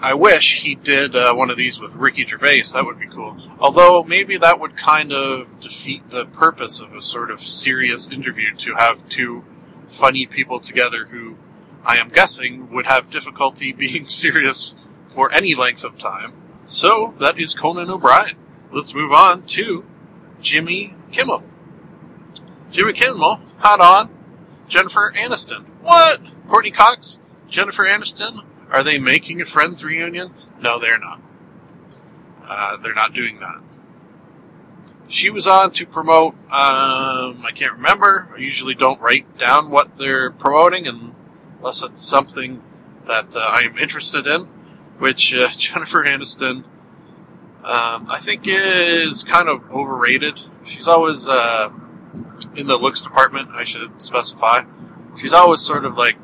I 0.00 0.14
wish 0.14 0.60
he 0.60 0.74
did 0.74 1.16
uh, 1.16 1.34
one 1.34 1.50
of 1.50 1.56
these 1.56 1.80
with 1.80 1.94
Ricky 1.94 2.26
Gervais. 2.26 2.64
That 2.74 2.84
would 2.84 3.00
be 3.00 3.06
cool. 3.06 3.36
Although 3.58 4.04
maybe 4.04 4.36
that 4.36 4.60
would 4.60 4.76
kind 4.76 5.12
of 5.12 5.58
defeat 5.60 6.08
the 6.10 6.26
purpose 6.26 6.80
of 6.80 6.94
a 6.94 7.00
sort 7.00 7.30
of 7.30 7.40
serious 7.40 8.08
interview 8.08 8.54
to 8.56 8.74
have 8.74 9.08
two 9.08 9.44
funny 9.88 10.26
people 10.26 10.60
together 10.60 11.06
who 11.06 11.36
I 11.84 11.96
am 11.96 12.10
guessing 12.10 12.70
would 12.70 12.86
have 12.86 13.10
difficulty 13.10 13.72
being 13.72 14.08
serious 14.08 14.76
for 15.06 15.32
any 15.32 15.54
length 15.54 15.84
of 15.84 15.96
time. 15.96 16.34
So 16.66 17.14
that 17.20 17.38
is 17.38 17.54
Conan 17.54 17.90
O'Brien. 17.90 18.36
Let's 18.72 18.92
move 18.92 19.12
on 19.12 19.44
to 19.44 19.84
Jimmy 20.42 20.94
Kimmel. 21.12 21.42
Jimmy 22.70 22.92
Kimmel 22.92 23.40
had 23.62 23.80
on 23.80 24.10
Jennifer 24.68 25.12
Aniston. 25.16 25.64
What? 25.80 26.20
Courteney 26.48 26.72
Cox? 26.72 27.20
Jennifer 27.48 27.84
Aniston? 27.84 28.44
Are 28.70 28.82
they 28.82 28.98
making 28.98 29.40
a 29.40 29.44
Friends 29.44 29.84
reunion? 29.84 30.32
No, 30.60 30.78
they're 30.78 30.98
not. 30.98 31.20
Uh, 32.44 32.76
they're 32.76 32.94
not 32.94 33.12
doing 33.12 33.40
that. 33.40 33.60
She 35.08 35.30
was 35.30 35.46
on 35.46 35.70
to 35.72 35.86
promote, 35.86 36.34
um, 36.50 37.44
I 37.44 37.52
can't 37.54 37.74
remember. 37.74 38.28
I 38.34 38.38
usually 38.38 38.74
don't 38.74 39.00
write 39.00 39.38
down 39.38 39.70
what 39.70 39.98
they're 39.98 40.30
promoting 40.32 40.86
unless 40.86 41.82
it's 41.82 42.02
something 42.02 42.62
that 43.06 43.36
uh, 43.36 43.38
I 43.38 43.60
am 43.60 43.78
interested 43.78 44.26
in, 44.26 44.46
which 44.98 45.32
uh, 45.34 45.48
Jennifer 45.58 46.04
Aniston, 46.04 46.64
um, 47.62 48.06
I 48.08 48.18
think 48.20 48.42
is 48.46 49.22
kind 49.22 49.48
of 49.48 49.70
overrated. 49.70 50.40
She's 50.64 50.88
always, 50.88 51.28
uh, 51.28 51.70
in 52.56 52.66
the 52.66 52.76
looks 52.76 53.00
department, 53.00 53.50
I 53.50 53.62
should 53.62 54.02
specify. 54.02 54.64
She's 55.16 55.32
always 55.32 55.60
sort 55.60 55.84
of 55.84 55.96
like 55.96 56.16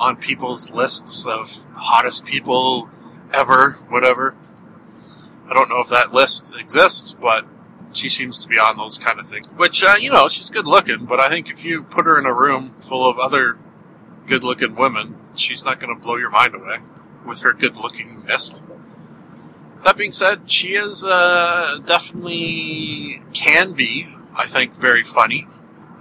on 0.00 0.16
people's 0.16 0.70
lists 0.70 1.26
of 1.26 1.68
hottest 1.76 2.24
people 2.24 2.88
ever, 3.32 3.72
whatever. 3.88 4.34
I 5.48 5.52
don't 5.52 5.68
know 5.68 5.80
if 5.80 5.90
that 5.90 6.12
list 6.12 6.52
exists, 6.58 7.12
but 7.12 7.46
she 7.92 8.08
seems 8.08 8.38
to 8.40 8.48
be 8.48 8.58
on 8.58 8.78
those 8.78 8.98
kind 8.98 9.20
of 9.20 9.26
things. 9.26 9.48
Which, 9.48 9.84
uh, 9.84 9.96
you 10.00 10.10
know, 10.10 10.28
she's 10.28 10.48
good 10.48 10.66
looking, 10.66 11.04
but 11.04 11.20
I 11.20 11.28
think 11.28 11.50
if 11.50 11.64
you 11.64 11.82
put 11.82 12.06
her 12.06 12.18
in 12.18 12.24
a 12.24 12.32
room 12.32 12.74
full 12.80 13.08
of 13.08 13.18
other 13.18 13.58
good 14.26 14.42
looking 14.42 14.74
women, 14.74 15.16
she's 15.34 15.64
not 15.64 15.78
going 15.78 15.94
to 15.94 16.00
blow 16.00 16.16
your 16.16 16.30
mind 16.30 16.54
away 16.54 16.78
with 17.26 17.42
her 17.42 17.52
good 17.52 17.74
lookingness. 17.74 18.60
That 19.84 19.96
being 19.96 20.12
said, 20.12 20.50
she 20.50 20.76
is 20.76 21.04
uh, 21.04 21.78
definitely 21.84 23.22
can 23.34 23.72
be, 23.72 24.14
I 24.34 24.46
think, 24.46 24.74
very 24.74 25.02
funny 25.02 25.46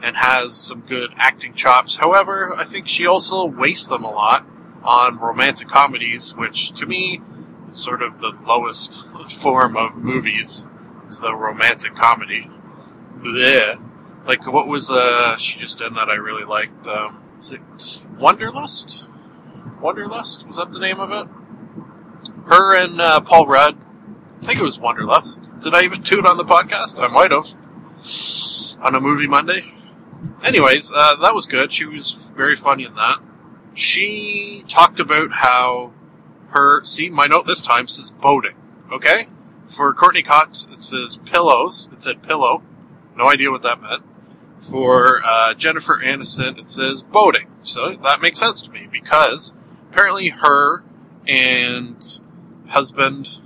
and 0.02 0.16
has 0.18 0.56
some 0.56 0.82
good 0.82 1.12
acting 1.18 1.54
chops. 1.54 1.98
However, 1.98 2.54
I 2.56 2.64
think 2.64 2.88
she 2.88 3.06
also 3.06 3.46
wastes 3.46 3.88
them 3.88 4.04
a 4.04 4.12
lot 4.12 4.46
on 4.84 5.20
romantic 5.20 5.68
comedies, 5.68 6.36
which 6.36 6.72
to 6.74 6.86
me 6.86 7.22
is 7.70 7.78
sort 7.78 8.02
of 8.02 8.20
the 8.20 8.38
lowest 8.46 9.08
form 9.30 9.76
of 9.76 9.98
movies. 9.98 10.68
Is 11.08 11.20
the 11.20 11.34
romantic 11.34 11.96
comedy. 11.96 12.52
Blech. 13.20 13.84
Like 14.26 14.46
what 14.46 14.68
was 14.68 14.92
uh 14.92 15.38
she 15.38 15.60
just 15.60 15.80
done 15.80 15.96
that 15.96 16.08
I 16.08 16.16
really 16.16 16.44
liked? 16.44 16.86
Um, 16.86 17.24
is 17.40 17.52
it 17.52 17.62
Wanderlust? 18.20 19.08
Wanderlust 19.82 20.46
was 20.48 20.58
that 20.58 20.72
the 20.72 20.80
name 20.80 21.00
of 21.00 21.12
it? 21.12 21.28
Her 22.46 22.76
and 22.76 23.02
uh, 23.02 23.22
Paul 23.22 23.48
Rudd. 23.48 23.78
I 24.42 24.46
think 24.46 24.60
it 24.60 24.64
was 24.64 24.78
Wanderlust. 24.78 25.42
Did 25.62 25.74
I 25.74 25.84
even 25.84 26.02
it 26.02 26.26
on 26.26 26.38
the 26.38 26.46
podcast? 26.46 27.02
I 27.02 27.08
might 27.08 27.32
have 27.32 27.48
on 28.82 28.96
a 28.96 29.02
movie 29.02 29.28
Monday. 29.28 29.74
Anyways, 30.44 30.92
uh, 30.94 31.16
that 31.18 31.34
was 31.34 31.46
good. 31.46 31.72
She 31.72 31.86
was 31.86 32.32
very 32.36 32.56
funny 32.56 32.84
in 32.84 32.96
that. 32.96 33.20
She 33.74 34.64
talked 34.68 35.00
about 35.00 35.32
how 35.34 35.94
her 36.50 36.84
see 36.84 37.10
my 37.10 37.28
note 37.28 37.46
this 37.46 37.62
time 37.62 37.88
says 37.88 38.12
boating. 38.12 38.56
Okay, 38.92 39.28
for 39.66 39.94
Courteney 39.94 40.24
Cox 40.24 40.68
it 40.72 40.82
says 40.82 41.18
pillows. 41.18 41.90
It 41.94 42.02
said 42.02 42.24
pillow. 42.24 42.64
No 43.16 43.30
idea 43.30 43.52
what 43.52 43.62
that 43.64 43.82
meant. 43.82 44.04
For 44.60 45.22
uh, 45.24 45.54
Jennifer 45.54 46.02
Aniston 46.04 46.58
it 46.58 46.66
says 46.66 47.04
boating. 47.04 47.48
So 47.62 47.96
that 47.96 48.22
makes 48.22 48.40
sense 48.40 48.62
to 48.64 48.72
me 48.72 48.88
because 48.92 49.54
apparently 49.90 50.30
her 50.30 50.84
and 51.28 52.22
husband, 52.70 53.40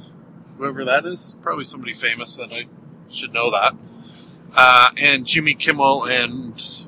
whoever 0.57 0.85
that 0.85 1.05
is, 1.05 1.35
probably 1.41 1.65
somebody 1.65 1.93
famous 1.93 2.37
that 2.37 2.51
I 2.51 2.67
should 3.09 3.33
know 3.33 3.51
that. 3.51 3.75
Uh, 4.55 4.89
and 4.97 5.25
Jimmy 5.25 5.55
Kimmel 5.55 6.05
and 6.05 6.87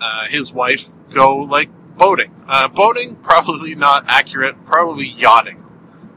uh, 0.00 0.26
his 0.26 0.52
wife 0.52 0.88
go 1.10 1.36
like 1.36 1.70
boating. 1.96 2.32
Uh, 2.48 2.68
boating 2.68 3.16
probably 3.22 3.74
not 3.74 4.04
accurate. 4.08 4.64
Probably 4.64 5.06
yachting 5.06 5.64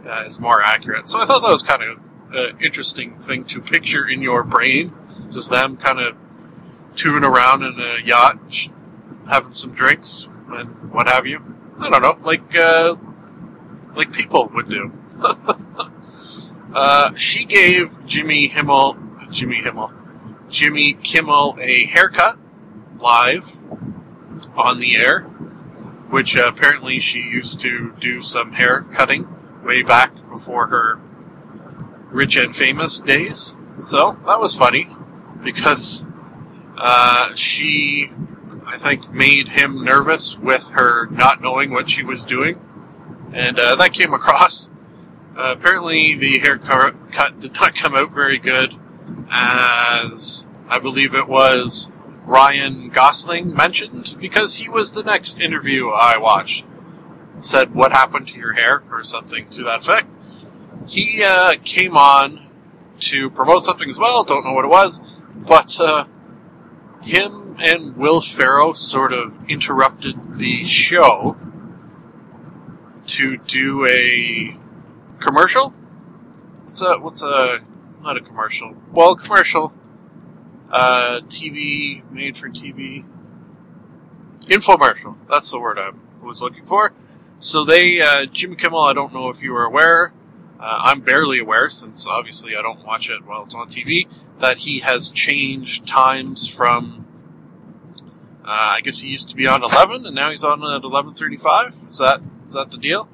uh, 0.06 0.24
is 0.26 0.40
more 0.40 0.62
accurate. 0.62 1.10
So 1.10 1.20
I 1.20 1.26
thought 1.26 1.42
that 1.42 1.52
was 1.52 1.64
kind 1.64 1.84
of 1.84 2.00
an 2.34 2.58
interesting 2.60 3.20
thing 3.20 3.46
to 3.46 3.62
picture 3.62 4.08
in 4.08 4.22
your 4.22 4.44
brain, 4.44 4.94
just 5.32 5.50
them 5.50 5.78
kind 5.78 6.00
of 6.00 6.16
tooting 6.96 7.24
around 7.24 7.64
in 7.64 7.80
a 7.80 8.00
yacht, 8.04 8.40
having 9.28 9.52
some 9.52 9.72
drinks 9.72 10.28
and 10.50 10.92
what 10.92 11.08
have 11.08 11.26
you. 11.26 11.56
I 11.80 11.90
don't 11.90 12.02
know, 12.02 12.18
like 12.24 12.56
uh, 12.56 12.96
like 13.96 14.12
people 14.12 14.50
would 14.54 14.70
do. 14.70 14.92
uh, 16.74 17.16
she 17.16 17.46
gave 17.46 18.06
Jimmy 18.06 18.48
Himmel, 18.48 18.98
Jimmy 19.32 19.62
Himmel, 19.62 19.92
Jimmy 20.50 20.94
Kimmel 20.94 21.58
a 21.60 21.86
haircut 21.86 22.38
live 23.00 23.60
on 24.56 24.80
the 24.80 24.96
air, 24.98 25.22
which 26.10 26.36
uh, 26.36 26.48
apparently 26.48 27.00
she 27.00 27.20
used 27.20 27.60
to 27.62 27.94
do 28.00 28.22
some 28.22 28.54
hair 28.54 28.82
cutting 28.82 29.28
way 29.64 29.82
back 29.82 30.14
before 30.30 30.68
her 30.68 31.00
rich 32.10 32.36
and 32.36 32.56
famous 32.56 33.00
days. 33.00 33.58
So 33.78 34.18
that 34.26 34.40
was 34.40 34.56
funny 34.56 34.90
because 35.44 36.06
uh, 36.78 37.36
she, 37.36 38.12
I 38.66 38.78
think, 38.78 39.12
made 39.14 39.50
him 39.50 39.84
nervous 39.84 40.38
with 40.38 40.70
her 40.70 41.08
not 41.08 41.42
knowing 41.42 41.72
what 41.72 41.90
she 41.90 42.04
was 42.04 42.26
doing, 42.26 42.60
and 43.32 43.60
uh, 43.60 43.76
that 43.76 43.94
came 43.94 44.14
across. 44.14 44.70
Uh, 45.38 45.54
apparently, 45.58 46.16
the 46.16 46.40
haircut 46.40 47.12
cut 47.12 47.40
did 47.40 47.54
not 47.54 47.76
come 47.76 47.96
out 47.96 48.12
very 48.12 48.38
good, 48.38 48.76
as 49.30 50.46
I 50.68 50.80
believe 50.80 51.14
it 51.14 51.28
was 51.28 51.90
Ryan 52.26 52.90
Gosling 52.90 53.54
mentioned, 53.54 54.16
because 54.20 54.56
he 54.56 54.70
was 54.70 54.94
the 54.94 55.04
next 55.04 55.40
interview 55.40 55.90
I 55.90 56.18
watched. 56.18 56.66
Said, 57.42 57.74
What 57.74 57.92
happened 57.92 58.28
to 58.30 58.38
your 58.38 58.54
hair? 58.54 58.84
or 58.92 59.04
something 59.04 59.50
to 59.50 59.64
that 59.64 59.80
effect. 59.80 60.08
He 60.88 61.24
uh, 61.24 61.56
came 61.64 61.96
on 61.96 62.48
to 63.02 63.30
promote 63.30 63.64
something 63.64 63.90
as 63.90 63.98
well, 63.98 64.24
don't 64.24 64.44
know 64.44 64.52
what 64.52 64.66
it 64.66 64.70
was, 64.70 65.02
but 65.36 65.80
uh, 65.80 66.06
him 67.02 67.56
and 67.60 67.96
Will 67.96 68.22
Ferrell 68.22 68.74
sort 68.74 69.14
of 69.14 69.38
interrupted 69.48 70.34
the 70.34 70.66
show 70.66 71.38
to 73.08 73.38
do 73.38 73.86
a 73.86 74.58
commercial. 75.20 75.74
What's 76.66 76.82
a 76.82 76.98
what's 77.00 77.24
a 77.24 77.60
not 78.02 78.18
a 78.18 78.22
commercial? 78.22 78.76
Well, 78.92 79.16
commercial. 79.16 79.74
Uh, 80.72 81.22
TV 81.28 82.10
made 82.12 82.38
for 82.38 82.50
TV. 82.50 83.04
Infomercial. 84.42 85.16
That's 85.30 85.52
the 85.52 85.60
word 85.60 85.80
I 85.80 85.92
was 86.24 86.42
looking 86.42 86.66
for. 86.66 86.94
So 87.40 87.64
they, 87.64 88.02
uh, 88.02 88.26
Jimmy 88.26 88.56
Kimmel. 88.56 88.82
I 88.82 88.94
don't 88.94 89.14
know 89.14 89.30
if 89.30 89.42
you 89.42 89.54
were 89.54 89.64
aware. 89.64 90.14
Uh, 90.60 90.78
I'm 90.82 91.00
barely 91.00 91.40
aware, 91.40 91.70
since 91.70 92.06
obviously 92.06 92.56
I 92.56 92.62
don't 92.62 92.86
watch 92.86 93.10
it 93.10 93.26
while 93.26 93.44
it's 93.44 93.56
on 93.56 93.70
TV. 93.70 94.08
That 94.40 94.60
he 94.60 94.80
has 94.80 95.10
changed 95.10 95.88
times 95.88 96.48
from. 96.48 97.06
Uh, 98.44 98.76
I 98.78 98.82
guess 98.82 99.00
he 99.00 99.10
used 99.10 99.30
to 99.30 99.36
be 99.36 99.48
on 99.48 99.64
11, 99.64 100.06
and 100.06 100.16
now 100.16 100.32
he's 100.32 100.44
on 100.44 100.64
at 100.64 100.82
11:35. 100.82 101.90
Is 101.90 101.98
that 102.00 102.22
is 102.46 102.54
that 102.54 102.72
the 102.72 102.78
deal? 102.78 103.08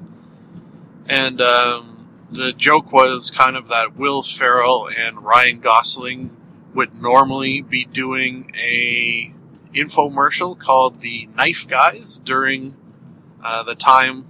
And 1.07 1.39
um, 1.39 1.94
the 2.31 2.53
joke 2.53 2.91
was 2.91 3.31
kind 3.31 3.55
of 3.55 3.67
that 3.69 3.95
Will 3.95 4.23
Ferrell 4.23 4.89
and 4.89 5.21
Ryan 5.21 5.59
Gosling 5.59 6.35
would 6.73 6.93
normally 7.01 7.61
be 7.61 7.85
doing 7.85 8.51
a 8.55 9.33
infomercial 9.73 10.57
called 10.57 11.01
the 11.01 11.27
Knife 11.35 11.67
Guys 11.67 12.19
during 12.23 12.75
uh, 13.43 13.63
the 13.63 13.75
time 13.75 14.25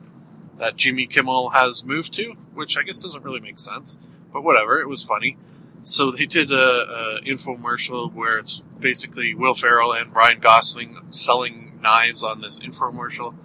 that 0.58 0.75
Jimmy 0.75 1.05
Kimmel 1.05 1.49
has 1.49 1.84
moved 1.86 2.13
to, 2.15 2.36
which 2.53 2.77
I 2.77 2.84
guess 2.84 3.01
doesn't 3.01 3.23
really 3.23 3.39
make 3.39 3.60
sense, 3.60 3.97
but 4.31 4.43
whatever. 4.43 4.79
It 4.79 4.88
was 4.88 5.03
funny. 5.03 5.38
So 5.81 6.12
they 6.12 6.25
did 6.25 6.51
a, 6.51 6.55
a 6.55 7.21
infomercial 7.21 8.12
where 8.12 8.39
it's 8.39 8.62
basically 8.79 9.34
Will 9.34 9.53
Ferrell 9.53 9.93
and 9.93 10.13
Ryan 10.13 10.39
Gosling 10.39 10.97
selling 11.12 11.79
knives 11.81 12.23
on 12.23 12.41
this 12.41 12.60
infomercial, 12.60 13.36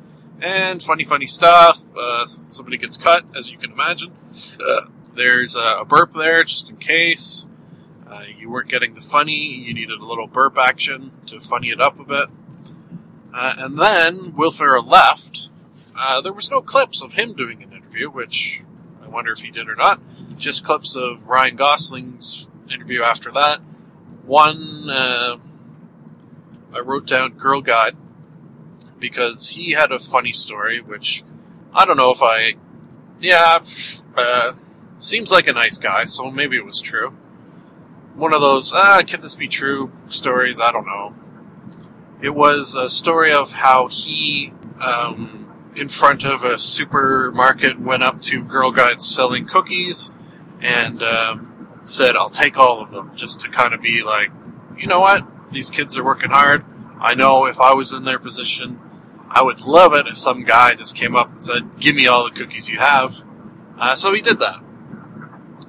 and 0.42 0.82
funny, 0.82 1.04
funny 1.04 1.26
stuff. 1.26 1.80
Uh, 1.96 2.26
somebody 2.26 2.76
gets 2.76 2.96
cut, 2.96 3.24
as 3.36 3.50
you 3.50 3.58
can 3.58 3.72
imagine. 3.72 4.12
There's 5.14 5.56
a, 5.56 5.84
burp 5.86 6.12
there, 6.14 6.44
just 6.44 6.70
in 6.70 6.76
case. 6.76 7.46
Uh, 8.06 8.24
you 8.36 8.50
weren't 8.50 8.68
getting 8.68 8.94
the 8.94 9.00
funny, 9.00 9.54
you 9.54 9.74
needed 9.74 10.00
a 10.00 10.04
little 10.04 10.26
burp 10.26 10.58
action 10.58 11.12
to 11.26 11.40
funny 11.40 11.70
it 11.70 11.80
up 11.80 11.98
a 12.00 12.04
bit. 12.04 12.28
Uh, 13.32 13.54
and 13.58 13.78
then 13.78 14.34
Will 14.34 14.50
Ferrell 14.50 14.84
left. 14.84 15.48
Uh, 15.96 16.20
there 16.20 16.32
was 16.32 16.50
no 16.50 16.60
clips 16.60 17.02
of 17.02 17.12
him 17.12 17.34
doing 17.34 17.62
an 17.62 17.72
interview, 17.72 18.10
which 18.10 18.62
I 19.02 19.08
wonder 19.08 19.32
if 19.32 19.40
he 19.40 19.50
did 19.50 19.68
or 19.68 19.76
not. 19.76 20.00
Just 20.36 20.64
clips 20.64 20.96
of 20.96 21.28
Ryan 21.28 21.56
Gosling's 21.56 22.48
interview 22.72 23.02
after 23.02 23.30
that. 23.32 23.60
One, 24.24 24.88
uh, 24.90 25.36
I 26.72 26.78
wrote 26.80 27.06
down 27.06 27.32
Girl 27.32 27.60
Guide 27.60 27.96
because 29.00 29.50
he 29.50 29.72
had 29.72 29.90
a 29.90 29.98
funny 29.98 30.32
story, 30.32 30.80
which 30.80 31.24
I 31.74 31.84
don't 31.84 31.96
know 31.96 32.12
if 32.12 32.20
I, 32.22 32.54
yeah, 33.20 33.58
uh, 34.16 34.52
seems 34.98 35.30
like 35.32 35.48
a 35.48 35.52
nice 35.52 35.78
guy, 35.78 36.04
so 36.04 36.30
maybe 36.30 36.56
it 36.56 36.64
was 36.64 36.80
true. 36.80 37.10
One 38.14 38.34
of 38.34 38.40
those, 38.40 38.72
ah, 38.72 39.02
can 39.06 39.22
this 39.22 39.34
be 39.34 39.48
true 39.48 39.90
stories? 40.08 40.60
I 40.60 40.72
don't 40.72 40.86
know. 40.86 41.14
It 42.20 42.34
was 42.34 42.74
a 42.74 42.90
story 42.90 43.32
of 43.32 43.52
how 43.52 43.88
he, 43.88 44.52
um, 44.80 45.72
in 45.74 45.88
front 45.88 46.24
of 46.24 46.44
a 46.44 46.58
supermarket, 46.58 47.80
went 47.80 48.02
up 48.02 48.20
to 48.22 48.44
girl 48.44 48.72
guides 48.72 49.08
selling 49.08 49.46
cookies 49.46 50.10
and 50.60 51.02
um, 51.02 51.68
said, 51.84 52.16
I'll 52.16 52.30
take 52.30 52.58
all 52.58 52.80
of 52.80 52.90
them, 52.90 53.12
just 53.16 53.40
to 53.40 53.48
kind 53.48 53.72
of 53.72 53.80
be 53.80 54.02
like, 54.02 54.30
you 54.76 54.86
know 54.86 55.00
what? 55.00 55.24
These 55.50 55.70
kids 55.70 55.96
are 55.96 56.04
working 56.04 56.30
hard. 56.30 56.64
I 57.00 57.14
know 57.14 57.46
if 57.46 57.58
I 57.60 57.72
was 57.72 57.92
in 57.92 58.04
their 58.04 58.18
position, 58.18 58.78
I 59.30 59.42
would 59.42 59.60
love 59.60 59.94
it 59.94 60.08
if 60.08 60.18
some 60.18 60.44
guy 60.44 60.74
just 60.74 60.96
came 60.96 61.14
up 61.14 61.30
and 61.30 61.42
said, 61.42 61.78
Give 61.78 61.94
me 61.94 62.06
all 62.06 62.24
the 62.24 62.34
cookies 62.34 62.68
you 62.68 62.78
have. 62.78 63.22
Uh, 63.78 63.94
so 63.94 64.12
he 64.12 64.20
did 64.20 64.40
that. 64.40 64.60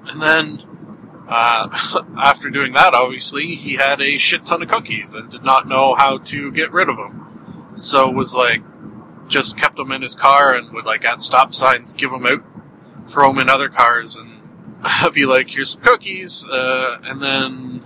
And 0.05 0.21
then, 0.21 0.63
uh, 1.27 2.03
after 2.17 2.49
doing 2.49 2.73
that, 2.73 2.93
obviously, 2.93 3.55
he 3.55 3.75
had 3.75 4.01
a 4.01 4.17
shit 4.17 4.45
ton 4.45 4.63
of 4.63 4.69
cookies 4.69 5.13
and 5.13 5.29
did 5.29 5.43
not 5.43 5.67
know 5.67 5.95
how 5.95 6.17
to 6.17 6.51
get 6.51 6.71
rid 6.71 6.89
of 6.89 6.97
them. 6.97 7.73
So 7.75 8.09
was 8.09 8.33
like, 8.33 8.63
just 9.31 9.57
kept 9.57 9.77
them 9.77 9.91
in 9.91 10.01
his 10.01 10.15
car 10.15 10.53
and 10.53 10.71
would 10.71 10.85
like 10.85 11.05
at 11.05 11.21
stop 11.21 11.53
signs 11.53 11.93
give 11.93 12.11
them 12.11 12.25
out, 12.25 12.43
throw 13.07 13.29
them 13.29 13.39
in 13.39 13.49
other 13.49 13.69
cars, 13.69 14.17
and 14.17 14.41
be 15.13 15.25
like, 15.25 15.49
"Here's 15.49 15.71
some 15.71 15.81
cookies," 15.81 16.45
uh, 16.45 16.99
and 17.03 17.21
then 17.21 17.83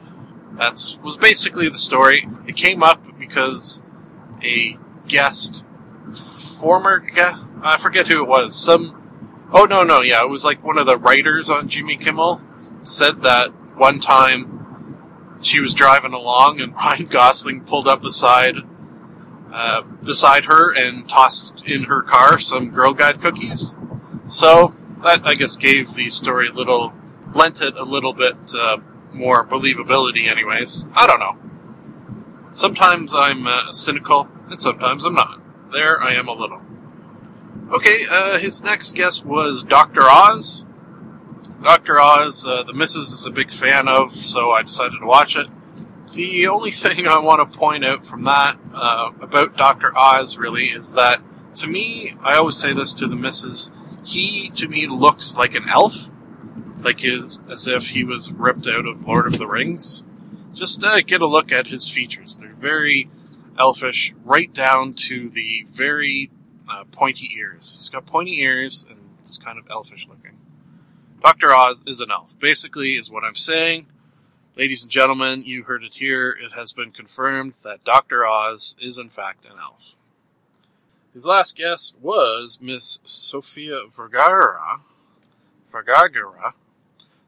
that's 0.57 0.97
was 0.97 1.17
basically 1.17 1.69
the 1.69 1.77
story. 1.77 2.27
It 2.47 2.55
came 2.55 2.83
up 2.83 3.17
because 3.19 3.81
a 4.43 4.77
guest 5.07 5.64
former 6.11 6.99
guy, 6.99 7.35
I 7.61 7.77
forget 7.77 8.07
who 8.07 8.21
it 8.23 8.27
was. 8.27 8.55
Some, 8.55 9.49
oh 9.51 9.65
no, 9.65 9.83
no, 9.83 10.01
yeah, 10.01 10.21
it 10.23 10.29
was 10.29 10.43
like 10.43 10.63
one 10.63 10.77
of 10.77 10.85
the 10.85 10.97
writers 10.97 11.49
on 11.49 11.67
Jimmy 11.67 11.97
Kimmel 11.97 12.41
said 12.83 13.21
that 13.23 13.49
one 13.77 13.99
time 13.99 15.37
she 15.41 15.59
was 15.59 15.73
driving 15.73 16.13
along 16.13 16.61
and 16.61 16.73
Ryan 16.75 17.07
Gosling 17.07 17.61
pulled 17.61 17.87
up 17.87 18.01
beside, 18.01 18.55
uh, 19.51 19.81
beside 19.81 20.45
her 20.45 20.73
and 20.73 21.07
tossed 21.07 21.63
in 21.65 21.83
her 21.83 22.01
car 22.01 22.39
some 22.39 22.69
Girl 22.69 22.93
Guide 22.93 23.21
cookies. 23.21 23.77
So 24.27 24.75
that 25.03 25.21
I 25.25 25.35
guess 25.35 25.55
gave 25.55 25.93
the 25.93 26.09
story 26.09 26.47
a 26.47 26.53
little, 26.53 26.93
lent 27.33 27.61
it 27.61 27.75
a 27.75 27.83
little 27.83 28.13
bit 28.13 28.35
uh, 28.55 28.77
more 29.13 29.45
believability. 29.45 30.27
Anyways, 30.27 30.87
I 30.93 31.07
don't 31.07 31.19
know. 31.19 31.37
Sometimes 32.53 33.13
I'm 33.13 33.47
uh, 33.47 33.71
cynical, 33.71 34.29
and 34.49 34.61
sometimes 34.61 35.03
I'm 35.03 35.13
not. 35.13 35.41
There, 35.75 36.01
I 36.01 36.13
am 36.13 36.29
a 36.29 36.31
little. 36.31 36.61
Okay, 37.69 38.05
uh, 38.09 38.39
his 38.39 38.63
next 38.63 38.95
guest 38.95 39.25
was 39.25 39.61
Dr. 39.61 40.03
Oz. 40.03 40.63
Dr. 41.61 41.99
Oz, 41.99 42.45
uh, 42.47 42.63
the 42.63 42.73
missus 42.73 43.11
is 43.11 43.25
a 43.25 43.29
big 43.29 43.51
fan 43.51 43.89
of, 43.89 44.13
so 44.13 44.51
I 44.51 44.61
decided 44.61 44.99
to 45.01 45.05
watch 45.05 45.35
it. 45.35 45.47
The 46.13 46.47
only 46.47 46.71
thing 46.85 47.07
I 47.07 47.19
want 47.19 47.51
to 47.51 47.57
point 47.57 47.83
out 47.83 48.05
from 48.05 48.23
that 48.23 48.57
uh, 48.73 49.11
about 49.19 49.57
Dr. 49.57 49.91
Oz 49.97 50.37
really 50.37 50.67
is 50.67 50.93
that 50.93 51.21
to 51.55 51.67
me, 51.67 52.15
I 52.21 52.35
always 52.35 52.55
say 52.55 52.71
this 52.71 52.93
to 52.93 53.05
the 53.05 53.17
missus, 53.17 53.69
he 54.01 54.51
to 54.51 54.69
me 54.69 54.87
looks 54.87 55.35
like 55.35 55.55
an 55.55 55.67
elf, 55.67 56.09
like 56.79 57.01
his, 57.01 57.41
as 57.51 57.67
if 57.67 57.89
he 57.89 58.05
was 58.05 58.31
ripped 58.31 58.65
out 58.65 58.85
of 58.85 59.05
Lord 59.05 59.27
of 59.27 59.39
the 59.39 59.47
Rings. 59.47 60.05
Just 60.53 60.81
uh, 60.85 61.01
get 61.01 61.19
a 61.19 61.27
look 61.27 61.51
at 61.51 61.67
his 61.67 61.89
features. 61.89 62.37
They're 62.37 62.53
very 62.53 63.09
elfish, 63.57 64.13
right 64.23 64.53
down 64.53 64.93
to 64.93 65.29
the 65.29 65.65
very 65.67 66.29
uh, 66.69 66.83
pointy 66.91 67.31
ears. 67.37 67.75
He's 67.77 67.89
got 67.89 68.05
pointy 68.05 68.41
ears 68.41 68.85
and 68.89 68.99
it's 69.21 69.37
kind 69.37 69.57
of 69.57 69.65
elfish 69.69 70.07
looking. 70.07 70.37
Dr. 71.21 71.53
Oz 71.53 71.81
is 71.87 72.01
an 72.01 72.11
elf, 72.11 72.37
basically, 72.39 72.95
is 72.95 73.09
what 73.09 73.23
I'm 73.23 73.35
saying. 73.35 73.87
Ladies 74.55 74.83
and 74.83 74.91
gentlemen, 74.91 75.43
you 75.43 75.63
heard 75.63 75.83
it 75.83 75.95
here. 75.95 76.29
It 76.31 76.53
has 76.53 76.71
been 76.71 76.91
confirmed 76.91 77.53
that 77.63 77.83
Dr. 77.83 78.25
Oz 78.25 78.75
is, 78.79 78.97
in 78.97 79.09
fact, 79.09 79.43
an 79.45 79.57
elf. 79.61 79.97
His 81.13 81.25
last 81.25 81.57
guest 81.57 81.95
was 82.01 82.59
Miss 82.61 82.99
Sofia 83.03 83.81
Vergara. 83.89 84.81
Vergara. 85.65 86.53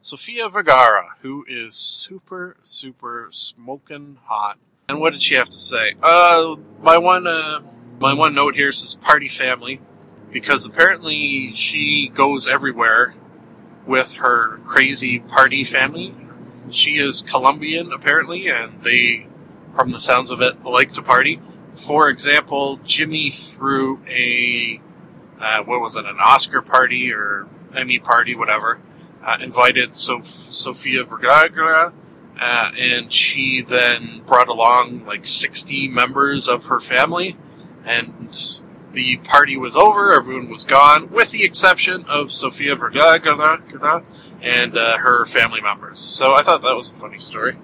Sofia 0.01 0.47
Vergara, 0.47 1.15
who 1.21 1.45
is 1.49 1.75
super, 1.75 2.57
super 2.61 3.29
smoking 3.31 4.19
hot. 4.25 4.57
And 4.89 5.01
what 5.01 5.11
did 5.11 5.21
she 5.21 5.35
have 5.35 5.49
to 5.49 5.57
say? 5.57 5.95
Uh, 6.01 6.55
my 6.81 6.97
one, 6.97 7.27
uh, 7.27 7.59
my 7.99 8.13
one 8.13 8.33
note 8.33 8.55
here 8.55 8.71
says 8.71 8.95
party 8.95 9.27
family, 9.27 9.81
because 10.31 10.65
apparently 10.65 11.53
she 11.55 12.07
goes 12.07 12.47
everywhere 12.47 13.13
with 13.85 14.15
her 14.15 14.59
crazy 14.59 15.19
party 15.19 15.65
family. 15.65 16.15
She 16.71 16.99
is 16.99 17.21
Colombian, 17.21 17.91
apparently, 17.91 18.47
and 18.47 18.81
they, 18.81 19.27
from 19.75 19.91
the 19.91 19.99
sounds 19.99 20.31
of 20.31 20.39
it, 20.39 20.63
like 20.63 20.93
to 20.93 21.01
party. 21.01 21.41
For 21.75 22.07
example, 22.07 22.79
Jimmy 22.85 23.29
threw 23.29 24.01
a, 24.07 24.79
uh, 25.37 25.63
what 25.63 25.81
was 25.81 25.97
it, 25.97 26.05
an 26.05 26.15
Oscar 26.17 26.61
party 26.61 27.11
or 27.11 27.45
Emmy 27.75 27.99
party, 27.99 28.35
whatever, 28.35 28.79
uh, 29.21 29.35
invited 29.41 29.93
Sof- 29.93 30.27
Sofia 30.27 31.03
Vergara, 31.03 31.91
uh, 32.39 32.71
and 32.77 33.11
she 33.11 33.61
then 33.61 34.21
brought 34.25 34.47
along 34.47 35.05
like 35.05 35.27
60 35.27 35.87
members 35.89 36.47
of 36.47 36.65
her 36.65 36.79
family, 36.79 37.37
and 37.85 38.61
the 38.93 39.17
party 39.17 39.57
was 39.57 39.75
over, 39.75 40.13
everyone 40.13 40.49
was 40.49 40.63
gone, 40.63 41.09
with 41.11 41.31
the 41.31 41.43
exception 41.43 42.05
of 42.07 42.31
Sofia 42.31 42.75
Vergara 42.75 44.03
and 44.41 44.77
uh, 44.77 44.97
her 44.97 45.25
family 45.25 45.61
members. 45.61 45.99
So 45.99 46.33
I 46.33 46.43
thought 46.43 46.61
that 46.61 46.75
was 46.75 46.89
a 46.89 46.95
funny 46.95 47.19
story. 47.19 47.57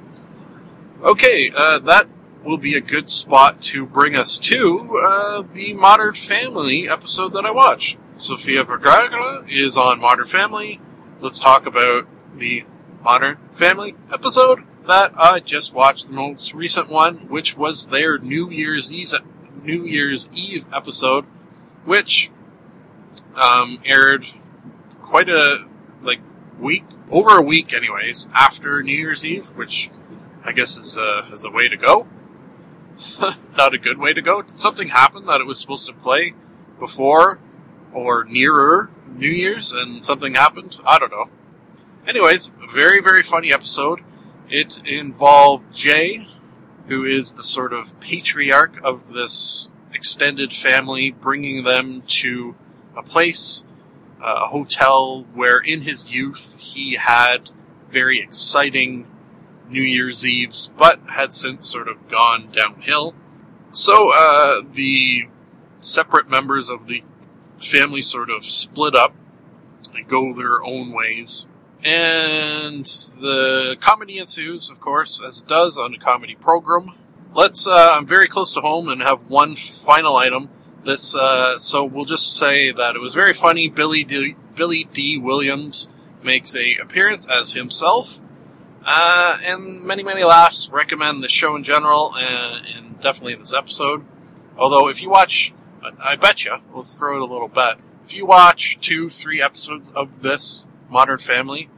Okay, 1.01 1.51
uh, 1.55 1.79
that 1.79 2.07
will 2.43 2.57
be 2.57 2.75
a 2.75 2.81
good 2.81 3.09
spot 3.09 3.61
to 3.61 3.85
bring 3.85 4.15
us 4.15 4.39
to 4.39 4.99
uh, 4.99 5.43
the 5.53 5.73
Modern 5.73 6.13
Family 6.13 6.87
episode 6.87 7.33
that 7.33 7.45
I 7.45 7.51
watched. 7.51 7.97
Sofia 8.15 8.63
Vergara 8.63 9.45
is 9.49 9.77
on 9.77 9.99
Modern 9.99 10.25
Family. 10.25 10.79
Let's 11.19 11.39
talk 11.39 11.65
about 11.65 12.07
the 12.37 12.65
Modern 13.03 13.37
Family 13.51 13.95
episode 14.13 14.63
that 14.87 15.13
I 15.17 15.41
just 15.41 15.73
watched, 15.73 16.07
the 16.07 16.13
most 16.13 16.53
recent 16.53 16.89
one, 16.89 17.27
which 17.27 17.57
was 17.57 17.87
their 17.87 18.17
New 18.17 18.49
Year's 18.49 18.91
Eve, 18.93 19.13
New 19.61 19.83
Year's 19.83 20.29
Eve 20.33 20.67
episode, 20.73 21.25
which 21.83 22.31
um, 23.35 23.81
aired 23.83 24.25
quite 25.01 25.27
a 25.27 25.65
like 26.01 26.21
week, 26.57 26.85
over 27.09 27.37
a 27.37 27.41
week, 27.41 27.73
anyways, 27.73 28.29
after 28.33 28.81
New 28.81 28.97
Year's 28.97 29.25
Eve, 29.25 29.47
which 29.55 29.89
I 30.45 30.53
guess 30.53 30.77
is 30.77 30.97
a, 30.97 31.27
is 31.33 31.43
a 31.43 31.49
way 31.49 31.67
to 31.67 31.75
go. 31.75 32.07
Not 33.57 33.73
a 33.73 33.77
good 33.77 33.97
way 33.97 34.13
to 34.13 34.21
go. 34.21 34.41
Did 34.41 34.59
something 34.59 34.89
happen 34.89 35.25
that 35.25 35.41
it 35.41 35.47
was 35.47 35.59
supposed 35.59 35.87
to 35.87 35.93
play 35.93 36.33
before 36.79 37.39
or 37.91 38.23
nearer 38.23 38.89
New 39.13 39.29
Year's 39.29 39.73
and 39.73 40.05
something 40.05 40.35
happened? 40.35 40.77
I 40.85 40.99
don't 40.99 41.11
know. 41.11 41.29
Anyways, 42.05 42.51
very, 42.69 43.01
very 43.01 43.23
funny 43.23 43.53
episode. 43.53 44.01
It 44.49 44.81
involved 44.85 45.73
Jay, 45.73 46.27
who 46.87 47.05
is 47.05 47.33
the 47.33 47.43
sort 47.43 47.71
of 47.71 47.97
patriarch 48.01 48.77
of 48.83 49.13
this 49.13 49.69
extended 49.93 50.51
family, 50.51 51.11
bringing 51.11 51.63
them 51.63 52.03
to 52.07 52.55
a 52.97 53.03
place, 53.03 53.63
uh, 54.21 54.41
a 54.43 54.47
hotel 54.47 55.25
where 55.33 55.59
in 55.59 55.81
his 55.81 56.09
youth 56.09 56.57
he 56.59 56.95
had 56.95 57.51
very 57.89 58.19
exciting 58.19 59.07
New 59.69 59.81
Year's 59.81 60.25
Eves, 60.25 60.71
but 60.77 60.99
had 61.07 61.33
since 61.33 61.69
sort 61.69 61.87
of 61.87 62.09
gone 62.09 62.51
downhill. 62.51 63.15
So 63.71 64.11
uh, 64.13 64.61
the 64.73 65.29
separate 65.79 66.29
members 66.29 66.69
of 66.69 66.87
the 66.87 67.03
family 67.57 68.01
sort 68.01 68.29
of 68.29 68.43
split 68.43 68.93
up 68.93 69.15
and 69.95 70.05
go 70.05 70.33
their 70.33 70.61
own 70.61 70.91
ways. 70.91 71.47
And 71.83 72.85
the 72.85 73.75
comedy 73.81 74.17
ensues, 74.17 74.69
of 74.69 74.79
course, 74.79 75.21
as 75.21 75.41
it 75.41 75.47
does 75.47 75.77
on 75.77 75.93
a 75.93 75.97
comedy 75.97 76.35
program. 76.35 76.93
Let's, 77.33 77.67
uh, 77.67 77.89
I'm 77.93 78.05
very 78.05 78.27
close 78.27 78.53
to 78.53 78.61
home 78.61 78.87
and 78.87 79.01
have 79.01 79.29
one 79.29 79.55
final 79.55 80.15
item. 80.15 80.49
This, 80.85 81.15
uh, 81.15 81.57
so 81.59 81.83
we'll 81.83 82.05
just 82.05 82.35
say 82.37 82.71
that 82.71 82.95
it 82.95 82.99
was 82.99 83.13
very 83.13 83.33
funny. 83.33 83.69
Billy 83.69 84.03
Dee, 84.03 84.35
Billy 84.55 84.85
Dee. 84.93 85.17
Williams 85.17 85.89
makes 86.21 86.55
a 86.55 86.75
appearance 86.75 87.27
as 87.27 87.53
himself. 87.53 88.21
Uh, 88.85 89.37
and 89.43 89.81
many, 89.81 90.03
many 90.03 90.23
laughs. 90.23 90.69
Recommend 90.69 91.23
the 91.23 91.29
show 91.29 91.55
in 91.55 91.63
general, 91.63 92.15
and, 92.15 92.65
and 92.65 92.99
definitely 92.99 93.35
this 93.35 93.53
episode. 93.53 94.05
Although, 94.57 94.89
if 94.89 95.01
you 95.01 95.09
watch, 95.09 95.53
I 95.99 96.15
bet 96.15 96.45
you, 96.45 96.57
let's 96.73 96.97
throw 96.97 97.15
it 97.15 97.21
a 97.21 97.25
little 97.25 97.47
bet. 97.47 97.79
If 98.05 98.13
you 98.13 98.25
watch 98.25 98.77
two, 98.81 99.09
three 99.09 99.41
episodes 99.41 99.89
of 99.95 100.21
this 100.21 100.67
Modern 100.93 101.17
Family, 101.17 101.69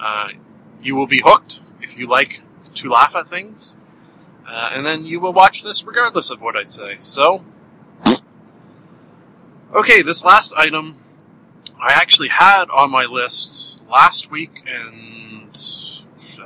uh, 0.00 0.28
you 0.80 0.94
will 0.94 1.06
be 1.06 1.22
hooked 1.24 1.60
if 1.82 1.96
you 1.96 2.06
like 2.06 2.42
to 2.74 2.90
laugh 2.90 3.16
at 3.16 3.26
things. 3.26 3.76
Uh, 4.46 4.70
and 4.72 4.86
then 4.86 5.04
you 5.04 5.20
will 5.20 5.32
watch 5.32 5.62
this 5.62 5.84
regardless 5.84 6.30
of 6.30 6.40
what 6.40 6.56
I 6.56 6.62
say. 6.62 6.96
So, 6.98 7.44
okay, 9.74 10.02
this 10.02 10.24
last 10.24 10.54
item 10.56 11.02
I 11.80 11.92
actually 11.92 12.28
had 12.28 12.70
on 12.70 12.90
my 12.90 13.04
list 13.04 13.80
last 13.90 14.30
week 14.30 14.62
and 14.66 15.56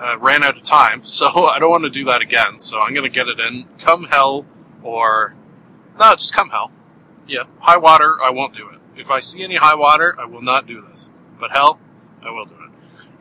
uh, 0.01 0.18
ran 0.18 0.43
out 0.43 0.57
of 0.57 0.62
time, 0.62 1.05
so 1.05 1.47
I 1.47 1.59
don't 1.59 1.70
want 1.70 1.85
to 1.85 1.91
do 1.91 2.05
that 2.07 2.23
again. 2.23 2.59
So 2.59 2.81
I'm 2.81 2.95
going 2.95 3.05
to 3.05 3.14
get 3.14 3.29
it 3.29 3.39
in. 3.39 3.66
Come 3.79 4.05
hell 4.05 4.47
or 4.83 5.37
no, 5.99 6.14
just 6.14 6.35
come 6.35 6.51
hell. 6.51 6.73
Yeah, 7.27 7.45
high 7.61 7.77
water, 7.77 8.16
I 8.23 8.31
won't 8.31 8.57
do 8.57 8.68
it. 8.68 8.81
If 8.97 9.11
I 9.11 9.20
see 9.20 9.43
any 9.43 9.57
high 9.57 9.75
water, 9.75 10.16
I 10.18 10.25
will 10.25 10.43
not 10.43 10.66
do 10.66 10.81
this. 10.81 11.11
But 11.39 11.53
hell, 11.53 11.79
I 12.25 12.31
will 12.31 12.47
do 12.47 12.55
it. 12.55 12.70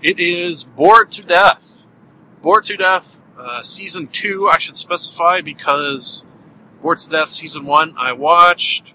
It 0.01 0.19
is 0.19 0.63
Bored 0.63 1.11
to 1.11 1.23
Death. 1.23 1.87
Bored 2.41 2.63
to 2.65 2.77
Death, 2.77 3.23
uh, 3.37 3.61
season 3.61 4.07
two, 4.07 4.49
I 4.49 4.57
should 4.57 4.77
specify, 4.77 5.41
because 5.41 6.25
Bored 6.81 6.99
to 6.99 7.09
Death 7.09 7.29
season 7.29 7.65
one 7.65 7.93
I 7.97 8.13
watched. 8.13 8.93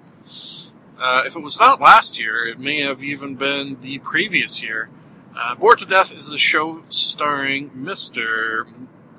Uh, 0.98 1.22
if 1.26 1.36
it 1.36 1.42
was 1.42 1.60
not 1.60 1.80
last 1.80 2.18
year, 2.18 2.46
it 2.46 2.58
may 2.58 2.80
have 2.80 3.02
even 3.02 3.36
been 3.36 3.80
the 3.80 3.98
previous 3.98 4.62
year. 4.62 4.88
Uh, 5.38 5.54
Bored 5.54 5.78
to 5.80 5.86
Death 5.86 6.12
is 6.12 6.28
a 6.30 6.38
show 6.38 6.82
starring 6.88 7.70
Mr. 7.70 8.66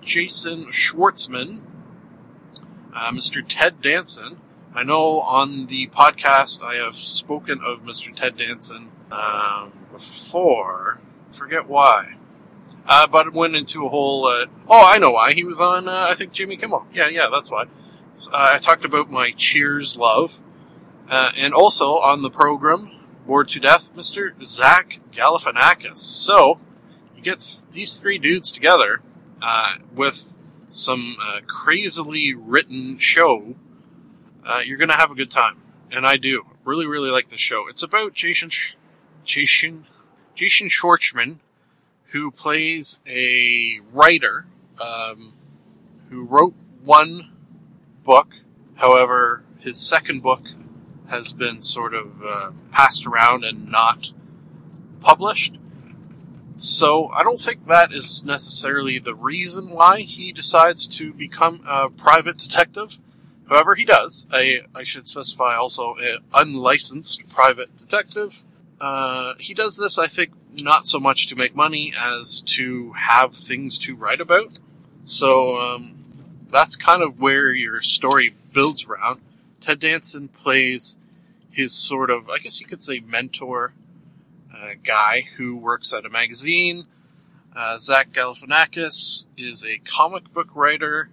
Jason 0.01 0.71
Schwartzman, 0.71 1.61
uh, 2.93 3.11
Mr. 3.11 3.45
Ted 3.47 3.81
Danson. 3.81 4.41
I 4.73 4.83
know 4.83 5.21
on 5.21 5.67
the 5.67 5.87
podcast 5.87 6.63
I 6.63 6.75
have 6.75 6.95
spoken 6.95 7.61
of 7.63 7.83
Mr. 7.83 8.13
Ted 8.15 8.37
Danson 8.37 8.89
um, 9.11 9.71
before. 9.97 10.99
Forget 11.31 11.67
why. 11.67 12.15
Uh, 12.87 13.07
but 13.07 13.27
it 13.27 13.33
went 13.33 13.55
into 13.55 13.85
a 13.85 13.89
whole. 13.89 14.25
Uh, 14.25 14.45
oh, 14.69 14.85
I 14.85 14.99
know 14.99 15.11
why. 15.11 15.33
He 15.33 15.43
was 15.43 15.59
on, 15.59 15.89
uh, 15.89 16.07
I 16.09 16.15
think, 16.15 16.31
Jimmy 16.31 16.55
Kimmel. 16.55 16.85
Yeah, 16.93 17.09
yeah, 17.09 17.27
that's 17.31 17.49
why. 17.51 17.63
Uh, 17.63 18.51
I 18.53 18.59
talked 18.59 18.85
about 18.85 19.09
my 19.09 19.31
Cheers 19.31 19.97
love. 19.97 20.39
Uh, 21.09 21.31
and 21.35 21.53
also 21.53 21.99
on 21.99 22.21
the 22.21 22.29
program, 22.29 22.91
bored 23.25 23.49
to 23.49 23.59
death, 23.59 23.95
Mr. 23.95 24.33
Zach 24.45 24.99
Galifianakis. 25.11 25.97
So, 25.97 26.59
you 27.15 27.23
get 27.23 27.43
these 27.71 27.99
three 27.99 28.17
dudes 28.17 28.51
together 28.51 29.01
uh, 29.41 29.75
with 29.93 30.37
some 30.69 31.17
crazily 31.47 32.33
written 32.33 32.99
show. 32.99 33.55
You're 34.65 34.77
to 34.85 34.93
have 34.93 35.11
a 35.11 35.15
good 35.15 35.31
time. 35.31 35.61
And 35.91 36.05
I 36.05 36.17
do. 36.17 36.43
Really, 36.65 36.85
really 36.85 37.09
like 37.09 37.29
the 37.29 37.37
show. 37.37 37.69
It's 37.69 37.83
about 37.83 38.13
Jason, 38.13 38.49
Sh- 38.49 38.75
Jason, 39.27 39.85
Jason 40.33 40.69
Schwartzman, 40.69 41.37
who 42.11 42.31
plays 42.31 42.99
a 43.05 43.79
writer 43.91 44.47
um, 44.81 45.33
who 46.09 46.25
wrote 46.25 46.55
one 46.83 47.31
book. 48.03 48.41
However, 48.75 49.43
his 49.59 49.77
second 49.77 50.23
book 50.23 50.47
has 51.09 51.33
been 51.33 51.61
sort 51.61 51.93
of 51.93 52.21
uh, 52.25 52.51
passed 52.71 53.05
around 53.05 53.43
and 53.43 53.69
not 53.69 54.13
published. 55.01 55.57
So 56.55 57.07
I 57.09 57.23
don't 57.23 57.39
think 57.39 57.67
that 57.67 57.93
is 57.93 58.23
necessarily 58.23 58.97
the 58.97 59.13
reason 59.13 59.69
why 59.69 60.01
he 60.01 60.31
decides 60.31 60.87
to 60.87 61.13
become 61.13 61.61
a 61.67 61.89
private 61.89 62.37
detective. 62.37 62.97
However, 63.47 63.75
he 63.75 63.85
does. 63.85 64.27
I, 64.31 64.61
I 64.73 64.83
should 64.83 65.07
specify 65.07 65.55
also 65.55 65.95
an 65.99 66.19
unlicensed 66.33 67.27
private 67.29 67.77
detective. 67.77 68.43
Uh, 68.79 69.33
he 69.39 69.53
does 69.53 69.77
this, 69.77 69.97
I 69.97 70.07
think, 70.07 70.31
not 70.61 70.87
so 70.87 70.99
much 70.99 71.27
to 71.27 71.35
make 71.35 71.55
money 71.55 71.93
as 71.97 72.41
to 72.41 72.93
have 72.93 73.35
things 73.35 73.77
to 73.79 73.95
write 73.95 74.21
about. 74.21 74.59
So 75.03 75.57
um, 75.57 75.95
that's 76.49 76.75
kind 76.75 77.01
of 77.01 77.19
where 77.19 77.51
your 77.51 77.81
story 77.81 78.35
builds 78.53 78.85
around. 78.85 79.21
Ted 79.59 79.79
Danson 79.79 80.27
plays 80.27 80.97
his 81.49 81.73
sort 81.73 82.11
of, 82.11 82.29
I 82.29 82.37
guess 82.37 82.61
you 82.61 82.67
could 82.67 82.81
say, 82.81 82.99
mentor 82.99 83.73
uh, 84.55 84.71
guy 84.83 85.27
who 85.37 85.57
works 85.57 85.93
at 85.93 86.05
a 86.05 86.09
magazine. 86.09 86.85
Uh, 87.55 87.77
Zach 87.79 88.11
Galifianakis 88.11 89.25
is 89.35 89.65
a 89.65 89.79
comic 89.79 90.31
book 90.31 90.55
writer, 90.55 91.09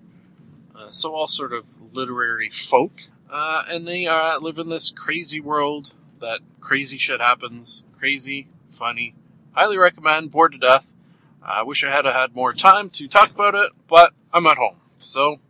uh, 0.77 0.91
so 0.91 1.15
all 1.15 1.27
sort 1.27 1.55
of 1.55 1.67
literary 1.95 2.51
folk, 2.51 3.01
uh, 3.31 3.63
and 3.67 3.89
they 3.89 4.07
uh, 4.07 4.39
live 4.39 4.59
in 4.59 4.69
this 4.69 4.91
crazy 4.91 5.41
world 5.41 5.95
that 6.25 6.41
crazy 6.61 6.97
shit 6.97 7.21
happens. 7.21 7.85
Crazy, 7.99 8.49
funny. 8.69 9.15
Highly 9.53 9.77
recommend. 9.79 10.31
Bored 10.31 10.53
to 10.53 10.59
death. 10.59 10.95
I 11.43 11.63
wish 11.63 11.85
I 11.85 11.91
had 11.91 12.07
had 12.07 12.35
more 12.35 12.55
time 12.55 12.89
to 12.91 13.07
talk 13.07 13.31
about 13.31 13.55
it, 13.55 13.73
but 13.89 14.15
I'm 14.33 14.47
at 14.47 14.57
home, 14.57 14.77
so 14.99 15.41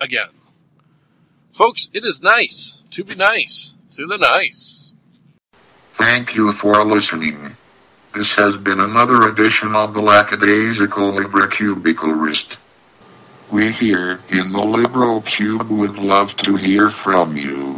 again, 0.00 0.30
folks, 1.52 1.88
it 1.94 2.04
is 2.04 2.20
nice 2.20 2.82
to 2.90 3.04
be 3.04 3.14
nice 3.14 3.76
to 3.96 4.06
the 4.06 4.18
nice. 4.18 4.92
Thank 5.92 6.34
you 6.34 6.52
for 6.52 6.84
listening. 6.84 7.56
This 8.12 8.34
has 8.34 8.56
been 8.56 8.80
another 8.80 9.28
edition 9.28 9.76
of 9.76 9.94
the 9.94 10.00
Lackadaisical 10.02 11.12
Librocubicularist. 11.12 12.58
We 13.52 13.70
here 13.70 14.20
in 14.30 14.52
the 14.52 14.58
LibroCube 14.58 15.68
would 15.68 15.96
love 15.98 16.36
to 16.38 16.56
hear 16.56 16.90
from 16.90 17.36
you. 17.36 17.77